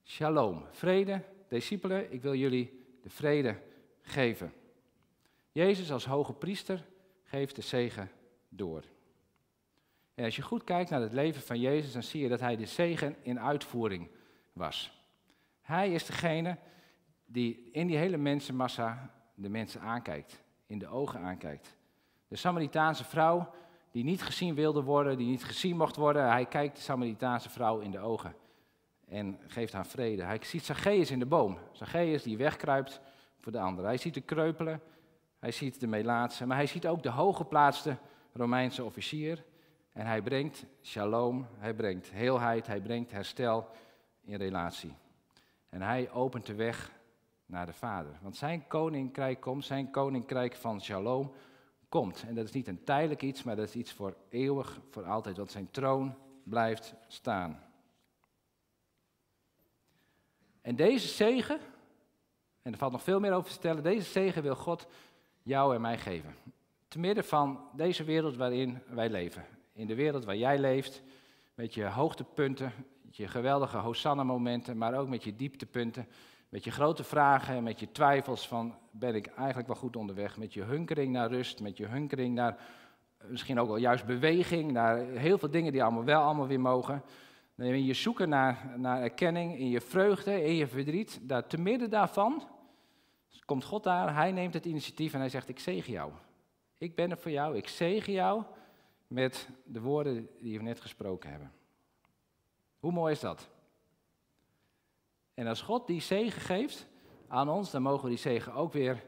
Shalom, 0.04 0.66
vrede, 0.72 1.24
discipelen, 1.50 2.14
ik 2.14 2.22
wil 2.22 2.36
jullie 2.36 2.98
de 3.02 3.10
vrede 3.10 3.62
geven. 4.02 4.54
Jezus 5.52 5.92
als 5.92 6.06
hoge 6.06 6.34
priester 6.34 6.86
geeft 7.24 7.56
de 7.56 7.62
zegen 7.62 8.12
door. 8.50 8.84
En 10.16 10.26
als 10.26 10.36
je 10.36 10.42
goed 10.42 10.64
kijkt 10.64 10.90
naar 10.90 11.02
het 11.02 11.12
leven 11.12 11.42
van 11.42 11.60
Jezus, 11.60 11.94
dan 11.94 12.04
zie 12.04 12.22
je 12.22 12.30
dat 12.30 12.40
hij 12.40 12.56
de 12.56 12.66
zegen 12.66 13.16
in 13.22 13.40
uitvoering 13.40 14.10
was. 14.54 15.04
Hij 15.62 15.92
is 15.92 16.06
degene 16.06 16.58
die 17.26 17.70
in 17.72 17.88
die 17.88 17.98
hele 17.98 18.18
mensenmassa 18.18 19.14
de 19.36 19.50
mensen 19.50 19.82
aankijkt, 19.82 20.44
in 20.66 20.80
de 20.80 20.88
ogen 20.88 21.20
aankijkt. 21.20 21.76
De 22.28 22.36
Samaritaanse 22.36 23.04
vrouw 23.04 23.54
die 23.92 24.04
niet 24.04 24.24
gezien 24.24 24.56
wilde 24.56 24.82
worden, 24.84 25.18
die 25.18 25.28
niet 25.28 25.44
gezien 25.44 25.78
mocht 25.78 25.96
worden, 25.96 26.30
hij 26.30 26.46
kijkt 26.46 26.76
de 26.76 26.82
Samaritaanse 26.82 27.50
vrouw 27.50 27.80
in 27.80 27.92
de 27.92 28.00
ogen 28.00 28.36
en 29.08 29.40
geeft 29.48 29.74
haar 29.74 29.86
vrede. 29.86 30.24
Hij 30.24 30.40
ziet 30.42 30.66
Zacchaeus 30.66 31.12
in 31.12 31.20
de 31.20 31.26
boom, 31.26 31.58
Zacchaeus 31.72 32.24
die 32.24 32.38
wegkruipt 32.38 33.02
voor 33.38 33.52
de 33.52 33.60
ander. 33.60 33.86
Hij 33.86 33.98
ziet 33.98 34.14
de 34.14 34.22
kreupelen, 34.22 34.82
hij 35.40 35.52
ziet 35.52 35.80
de 35.80 35.88
melaatse, 35.88 36.46
maar 36.46 36.58
hij 36.58 36.68
ziet 36.68 36.88
ook 36.88 37.04
de 37.04 37.10
hooggeplaatste 37.10 37.98
Romeinse 38.34 38.84
officier. 38.84 39.44
En 39.94 40.06
hij 40.06 40.22
brengt 40.22 40.66
shalom, 40.82 41.48
hij 41.58 41.74
brengt 41.74 42.12
heelheid, 42.12 42.68
hij 42.68 42.82
brengt 42.82 43.12
herstel 43.12 43.68
in 44.24 44.36
relatie. 44.36 44.96
En 45.70 45.82
hij 45.82 46.12
opent 46.12 46.46
de 46.46 46.56
weg 46.56 46.92
naar 47.46 47.66
de 47.66 47.74
Vader. 47.74 48.18
Want 48.22 48.38
zijn 48.38 48.68
koninkrijk 48.68 49.40
komt, 49.40 49.66
zijn 49.66 49.92
koninkrijk 49.92 50.56
van 50.56 50.82
shalom 50.82 51.32
komt. 51.90 52.24
En 52.28 52.36
dat 52.36 52.46
is 52.46 52.52
niet 52.52 52.68
een 52.68 52.84
tijdelijk 52.84 53.22
iets, 53.22 53.44
maar 53.44 53.56
dat 53.56 53.68
is 53.68 53.76
iets 53.76 53.94
voor 53.94 54.16
eeuwig, 54.30 54.80
voor 54.90 55.04
altijd. 55.04 55.38
Want 55.38 55.52
zijn 55.52 55.72
troon 55.72 56.16
blijft 56.44 56.94
staan. 57.08 57.64
En 60.62 60.76
deze 60.76 61.08
zegen, 61.08 61.60
en 62.62 62.72
er 62.72 62.78
valt 62.78 62.92
nog 62.92 63.04
veel 63.04 63.20
meer 63.20 63.32
over 63.32 63.46
te 63.46 63.52
vertellen, 63.52 63.84
deze 63.84 64.12
zegen 64.12 64.44
wil 64.44 64.56
God 64.56 64.88
jou 65.44 65.76
en 65.76 65.82
mij 65.82 65.98
geven. 65.98 66.36
Te 66.88 67.00
midden 67.00 67.24
van 67.24 67.70
deze 67.74 68.04
wereld 68.04 68.36
waarin 68.36 68.80
wij 68.88 69.10
leven. 69.10 69.46
In 69.74 69.88
de 69.88 69.96
wereld 69.96 70.26
waar 70.26 70.38
jij 70.38 70.60
leeft, 70.60 71.02
met 71.54 71.74
je 71.74 71.86
hoogtepunten, 71.86 72.74
met 73.02 73.16
je 73.16 73.28
geweldige 73.28 73.78
Hosanna-momenten, 73.78 74.78
maar 74.78 75.00
ook 75.00 75.08
met 75.08 75.24
je 75.24 75.36
dieptepunten, 75.36 76.08
met 76.50 76.64
je 76.64 76.72
grote 76.72 77.04
vragen 77.04 77.56
en 77.56 77.64
met 77.64 77.80
je 77.80 77.92
twijfels 77.92 78.48
van 78.48 78.76
ben 78.92 79.16
ik 79.16 79.28
eigenlijk 79.28 79.68
wel 79.68 79.76
goed 79.76 79.96
onderweg, 79.96 80.38
met 80.38 80.54
je 80.54 80.62
hunkering 80.62 81.12
naar 81.12 81.30
rust, 81.30 81.62
met 81.62 81.78
je 81.78 81.86
hunkering 81.86 82.36
naar 82.36 82.58
misschien 83.28 83.60
ook 83.60 83.68
wel 83.68 83.78
juist 83.78 84.06
beweging, 84.06 84.72
naar 84.72 84.98
heel 84.98 85.38
veel 85.38 85.52
dingen 85.52 85.72
die 85.72 85.84
allemaal 85.84 86.04
wel 86.04 86.22
allemaal 86.22 86.48
weer 86.48 86.60
mogen. 86.60 87.04
In 87.56 87.86
je 87.86 87.94
zoeken 87.94 88.30
naar, 88.30 88.74
naar 88.76 89.02
erkenning, 89.02 89.58
in 89.58 89.70
je 89.70 89.82
vreugde, 89.82 90.44
in 90.44 90.56
je 90.56 90.68
verdriet, 90.68 91.20
daar, 91.22 91.48
te 91.48 91.58
midden 91.58 91.90
daarvan 91.90 92.44
komt 93.48 93.64
God 93.64 93.84
daar, 93.84 94.16
hij 94.16 94.32
neemt 94.32 94.54
het 94.54 94.66
initiatief 94.66 95.14
en 95.14 95.20
hij 95.20 95.30
zegt, 95.30 95.50
ik 95.50 95.60
zegen 95.60 95.94
jou. 95.94 96.12
Ik 96.78 96.96
ben 96.96 97.12
er 97.12 97.18
voor 97.18 97.32
jou, 97.32 97.58
ik 97.58 97.68
zegen 97.68 98.14
jou 98.14 98.44
met 99.08 99.50
de 99.66 99.82
woorden 99.82 100.30
die 100.40 100.58
we 100.58 100.64
net 100.64 100.82
gesproken 100.82 101.30
hebben. 101.30 101.52
Hoe 102.80 102.92
mooi 102.92 103.12
is 103.12 103.20
dat? 103.20 103.50
En 105.38 105.48
als 105.48 105.62
God 105.62 105.88
die 105.88 106.02
zegen 106.02 106.42
geeft 106.42 106.88
aan 107.28 107.50
ons, 107.50 107.72
dan 107.72 107.82
mogen 107.82 108.04
we 108.04 108.10
die 108.10 108.18
zegen 108.18 108.54
ook 108.54 108.74
weer 108.74 109.04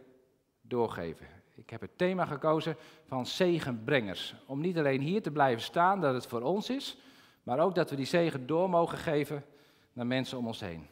doorgeven. 0.62 1.28
Ik 1.56 1.70
heb 1.70 1.82
het 1.82 1.98
thema 1.98 2.26
gekozen 2.26 2.76
van 3.06 3.26
zegenbrengers. 3.26 4.36
Om 4.46 4.62
niet 4.62 4.78
alleen 4.78 5.02
hier 5.02 5.22
te 5.22 5.32
blijven 5.32 5.62
staan, 5.62 6.02
dat 6.02 6.14
het 6.14 6.26
voor 6.26 6.42
ons 6.42 6.70
is, 6.70 6.98
maar 7.44 7.60
ook 7.60 7.76
dat 7.76 7.90
we 7.90 7.96
die 7.96 8.06
zegen 8.06 8.48
door 8.48 8.70
mogen 8.70 8.98
geven 8.98 9.46
naar 9.94 10.08
mensen 10.08 10.38
om 10.38 10.48
ons 10.48 10.60
heen. 10.60 10.88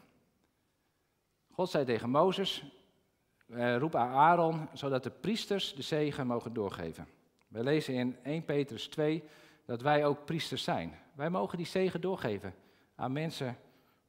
God 1.52 1.69
zei 1.69 1.86
tegen 1.86 2.10
Mozes, 2.10 2.63
eh, 3.47 3.78
roep 3.78 3.95
aan 3.95 4.12
Aaron, 4.12 4.67
zodat 4.73 5.04
de 5.04 5.12
priesters 5.12 5.73
de 5.73 5.82
zegen 5.82 6.28
mogen 6.28 6.54
doorgeven. 6.54 7.08
We 7.47 7.63
lezen 7.63 7.93
in 7.93 8.17
1 8.23 8.45
Petrus 8.45 8.88
2 8.88 9.23
dat 9.65 9.82
wij 9.82 10.06
ook 10.06 10.26
priesters 10.26 10.63
zijn. 10.63 11.00
Wij 11.15 11.30
mogen 11.30 11.58
die 11.58 11.67
zegen 11.67 12.02
doorgeven 12.02 12.54
aan 12.95 13.12
mensen 13.12 13.58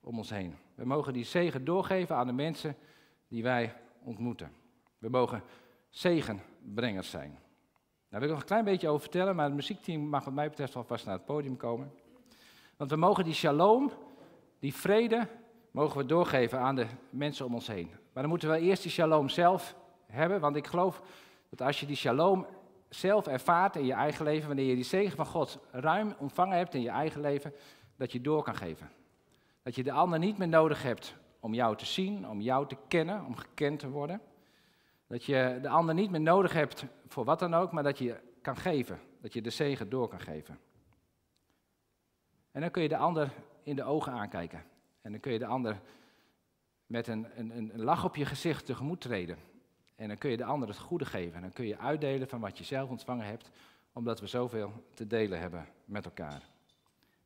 om 0.01 0.19
ons 0.19 0.31
heen. 0.31 0.67
We 0.79 0.85
mogen 0.85 1.13
die 1.13 1.25
zegen 1.25 1.65
doorgeven 1.65 2.17
aan 2.17 2.27
de 2.27 2.33
mensen 2.33 2.77
die 3.29 3.43
wij 3.43 3.75
ontmoeten. 4.03 4.53
We 4.99 5.09
mogen 5.09 5.43
zegenbrengers 5.89 7.11
zijn. 7.11 7.39
Daar 8.09 8.21
wil 8.21 8.29
ik 8.29 8.35
nog 8.35 8.41
een 8.41 8.49
klein 8.49 8.65
beetje 8.65 8.89
over 8.89 9.01
vertellen, 9.01 9.37
maar 9.37 9.45
het 9.45 9.55
muziekteam 9.55 10.01
mag 10.01 10.25
wat 10.25 10.35
mij 10.35 10.49
betreft 10.49 10.77
alvast 10.77 11.05
naar 11.05 11.15
het 11.15 11.25
podium 11.25 11.57
komen. 11.57 11.93
Want 12.77 12.91
we 12.91 12.97
mogen 12.97 13.25
die 13.25 13.35
shalom, 13.35 13.93
die 14.59 14.75
vrede, 14.75 15.27
mogen 15.71 15.99
we 15.99 16.07
doorgeven 16.07 16.59
aan 16.59 16.75
de 16.75 16.87
mensen 17.11 17.47
om 17.47 17.55
ons 17.55 17.67
heen. 17.67 17.89
Maar 17.89 18.23
dan 18.23 18.29
moeten 18.29 18.51
we 18.51 18.59
eerst 18.59 18.83
die 18.83 18.93
shalom 18.93 19.29
zelf 19.29 19.77
hebben, 20.07 20.41
want 20.41 20.57
ik 20.57 20.67
geloof 20.67 21.03
dat 21.49 21.63
als 21.63 21.81
je 21.81 21.87
die 21.87 21.97
shalom 21.97 22.47
zelf 22.89 23.27
ervaart 23.27 23.77
in 23.77 23.85
je 23.85 23.93
eigen 23.93 24.25
leven, 24.25 24.47
wanneer 24.47 24.67
je 24.67 24.75
die 24.75 24.85
zegen 24.85 25.17
van 25.17 25.27
God 25.27 25.59
ruim 25.71 26.15
ontvangen 26.19 26.57
hebt 26.57 26.75
in 26.75 26.83
je 26.83 26.91
eigen 26.91 27.21
leven, 27.21 27.53
dat 27.97 28.13
je 28.13 28.21
door 28.21 28.43
kan 28.43 28.57
geven. 28.57 28.98
Dat 29.69 29.77
je 29.77 29.83
de 29.83 29.93
ander 29.93 30.19
niet 30.19 30.39
meer 30.39 30.49
nodig 30.49 30.83
hebt 30.83 31.15
om 31.41 31.55
jou 31.55 31.77
te 31.77 31.87
zien, 31.87 32.29
om 32.29 32.41
jou 32.41 32.67
te 32.67 32.77
kennen, 32.89 33.25
om 33.25 33.37
gekend 33.37 33.79
te 33.79 33.89
worden. 33.89 34.21
Dat 35.07 35.25
je 35.25 35.59
de 35.63 35.69
ander 35.69 35.95
niet 35.95 36.11
meer 36.11 36.21
nodig 36.21 36.53
hebt 36.53 36.85
voor 37.07 37.25
wat 37.25 37.39
dan 37.39 37.55
ook, 37.55 37.73
maar 37.73 37.83
dat 37.83 37.99
je 37.99 38.21
kan 38.43 38.57
geven. 38.57 39.01
Dat 39.21 39.33
je 39.33 39.43
de 39.43 39.51
zegen 39.51 39.89
door 39.89 40.09
kan 40.09 40.21
geven. 40.21 40.59
En 42.51 42.61
dan 42.61 42.71
kun 42.71 42.83
je 42.83 42.89
de 42.89 42.97
ander 42.97 43.33
in 43.63 43.77
de 43.77 43.85
ogen 43.85 44.13
aankijken. 44.13 44.65
En 45.01 45.11
dan 45.11 45.21
kun 45.21 45.33
je 45.33 45.39
de 45.39 45.47
ander 45.47 45.81
met 46.87 47.07
een, 47.07 47.27
een, 47.37 47.51
een 47.75 47.83
lach 47.83 48.05
op 48.05 48.17
je 48.17 48.27
gezicht 48.27 48.67
tegemoet 48.67 49.01
treden. 49.01 49.39
En 49.97 50.09
dan 50.09 50.19
kun 50.19 50.31
je 50.31 50.37
de 50.37 50.45
ander 50.45 50.69
het 50.69 50.79
goede 50.79 51.05
geven. 51.05 51.35
En 51.35 51.43
dan 51.43 51.53
kun 51.53 51.67
je 51.67 51.79
uitdelen 51.79 52.29
van 52.29 52.41
wat 52.41 52.59
je 52.59 52.65
zelf 52.65 52.91
ontvangen 52.91 53.27
hebt, 53.27 53.51
omdat 53.93 54.21
we 54.21 54.27
zoveel 54.27 54.73
te 54.95 55.07
delen 55.07 55.41
hebben 55.41 55.69
met 55.85 56.05
elkaar. 56.05 56.43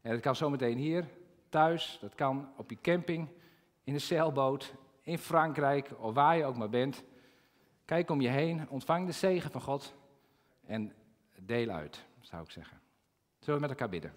En 0.01 0.11
dat 0.11 0.21
kan 0.21 0.37
zometeen 0.37 0.79
hier, 0.79 1.09
thuis, 1.53 1.99
dat 2.01 2.15
kan 2.15 2.53
op 2.57 2.71
je 2.71 2.81
camping, 2.81 3.29
in 3.85 3.93
de 3.93 3.99
zeilboot, 3.99 4.75
in 5.03 5.19
Frankrijk 5.19 5.91
of 5.99 6.15
waar 6.15 6.37
je 6.37 6.45
ook 6.45 6.57
maar 6.57 6.69
bent. 6.69 7.05
Kijk 7.85 8.11
om 8.11 8.21
je 8.21 8.29
heen, 8.29 8.69
ontvang 8.69 9.07
de 9.07 9.13
zegen 9.13 9.51
van 9.51 9.61
God 9.61 9.95
en 10.65 10.93
deel 11.37 11.69
uit, 11.69 12.05
zou 12.21 12.43
ik 12.43 12.51
zeggen. 12.51 12.81
Zullen 13.39 13.61
we 13.61 13.67
met 13.67 13.71
elkaar 13.71 13.89
bidden? 13.89 14.13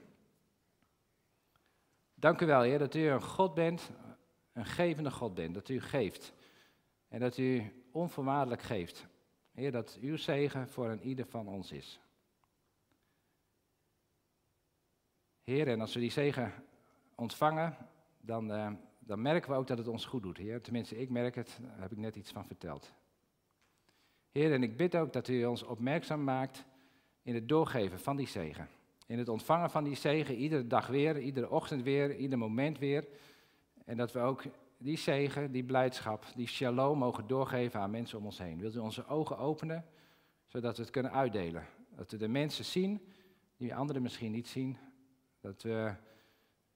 Dank 2.14 2.42
u 2.42 2.46
wel, 2.46 2.62
Heer, 2.62 2.80
dat 2.80 2.96
u 2.96 3.08
een 3.08 3.22
God 3.22 3.54
bent, 3.54 3.92
een 4.54 4.66
gevende 4.66 5.12
God 5.12 5.34
bent, 5.34 5.54
dat 5.54 5.70
u 5.70 5.82
geeft. 5.82 6.34
En 7.08 7.20
dat 7.20 7.38
u 7.38 7.74
onvoorwaardelijk 7.92 8.62
geeft. 8.62 9.08
Heer, 9.52 9.72
dat 9.72 9.98
uw 10.02 10.18
zegen 10.18 10.70
voor 10.70 10.90
een 10.90 11.02
ieder 11.02 11.26
van 11.26 11.48
ons 11.48 11.72
is. 11.72 12.00
Heer, 15.44 15.68
en 15.68 15.82
als 15.82 15.94
we 15.94 16.00
die 16.00 16.12
zegen 16.12 16.54
ontvangen, 17.16 17.78
dan, 18.22 18.52
uh, 18.52 18.72
dan 19.00 19.22
merken 19.22 19.52
we 19.52 19.58
ook 19.58 19.68
dat 19.68 19.78
het 19.78 19.88
ons 19.88 20.06
goed 20.06 20.24
doet. 20.24 20.38
Heer, 20.38 20.62
tenminste, 20.62 20.98
ik 20.98 21.10
merk 21.10 21.36
het, 21.36 21.60
daar 21.62 21.82
heb 21.82 21.92
ik 21.92 21.98
net 21.98 22.16
iets 22.16 22.32
van 22.32 22.46
verteld. 22.46 22.94
Heer, 24.32 24.54
en 24.54 24.64
ik 24.64 24.78
bid 24.78 24.96
ook 24.96 25.14
dat 25.14 25.28
u 25.28 25.46
ons 25.46 25.64
opmerkzaam 25.64 26.24
maakt 26.24 26.66
in 27.22 27.34
het 27.34 27.50
doorgeven 27.50 28.00
van 28.00 28.16
die 28.16 28.28
zegen. 28.28 28.68
In 29.08 29.18
het 29.18 29.30
ontvangen 29.30 29.70
van 29.70 29.84
die 29.84 29.96
zegen, 29.96 30.36
iedere 30.36 30.68
dag 30.68 30.88
weer, 30.88 31.20
iedere 31.20 31.50
ochtend 31.50 31.84
weer, 31.84 32.16
ieder 32.16 32.38
moment 32.38 32.80
weer. 32.80 33.08
En 33.86 33.98
dat 33.98 34.12
we 34.12 34.20
ook 34.20 34.44
die 34.78 34.98
zegen, 34.98 35.52
die 35.52 35.64
blijdschap, 35.64 36.26
die 36.36 36.48
shalom 36.48 36.98
mogen 36.98 37.28
doorgeven 37.28 37.80
aan 37.80 37.92
mensen 37.92 38.18
om 38.18 38.26
ons 38.26 38.38
heen. 38.38 38.60
Wilt 38.60 38.76
u 38.76 38.80
onze 38.80 39.08
ogen 39.08 39.38
openen, 39.38 39.86
zodat 40.46 40.78
we 40.78 40.82
het 40.82 40.92
kunnen 40.92 41.12
uitdelen? 41.12 41.66
Dat 41.96 42.12
we 42.12 42.18
de 42.18 42.28
mensen 42.28 42.66
zien 42.66 43.02
die 43.58 43.76
anderen 43.76 44.02
misschien 44.02 44.32
niet 44.32 44.48
zien. 44.48 44.78
Dat 45.42 45.62
we 45.62 45.94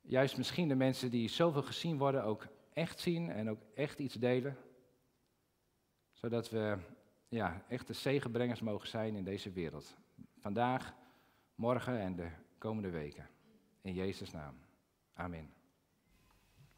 juist 0.10 0.38
misschien 0.38 0.68
de 0.68 0.76
mensen 0.76 1.12
die 1.12 1.30
zoveel 1.30 1.62
gezien 1.62 1.98
worden 1.98 2.24
ook 2.24 2.48
echt 2.74 3.00
zien 3.00 3.30
en 3.30 3.50
ook 3.50 3.62
echt 3.74 4.00
iets 4.00 4.14
delen. 4.14 4.58
Zodat 6.12 6.50
we 6.50 6.78
ja, 7.28 7.66
echte 7.68 7.94
zegenbrengers 7.94 8.62
mogen 8.62 8.88
zijn 8.88 9.16
in 9.16 9.24
deze 9.24 9.52
wereld. 9.52 9.96
Vandaag, 10.40 10.94
morgen 11.56 12.00
en 12.00 12.16
de 12.16 12.30
komende 12.58 12.90
weken. 12.90 13.30
In 13.82 13.94
Jezus' 13.94 14.32
naam. 14.32 14.56
Amen. 15.14 15.59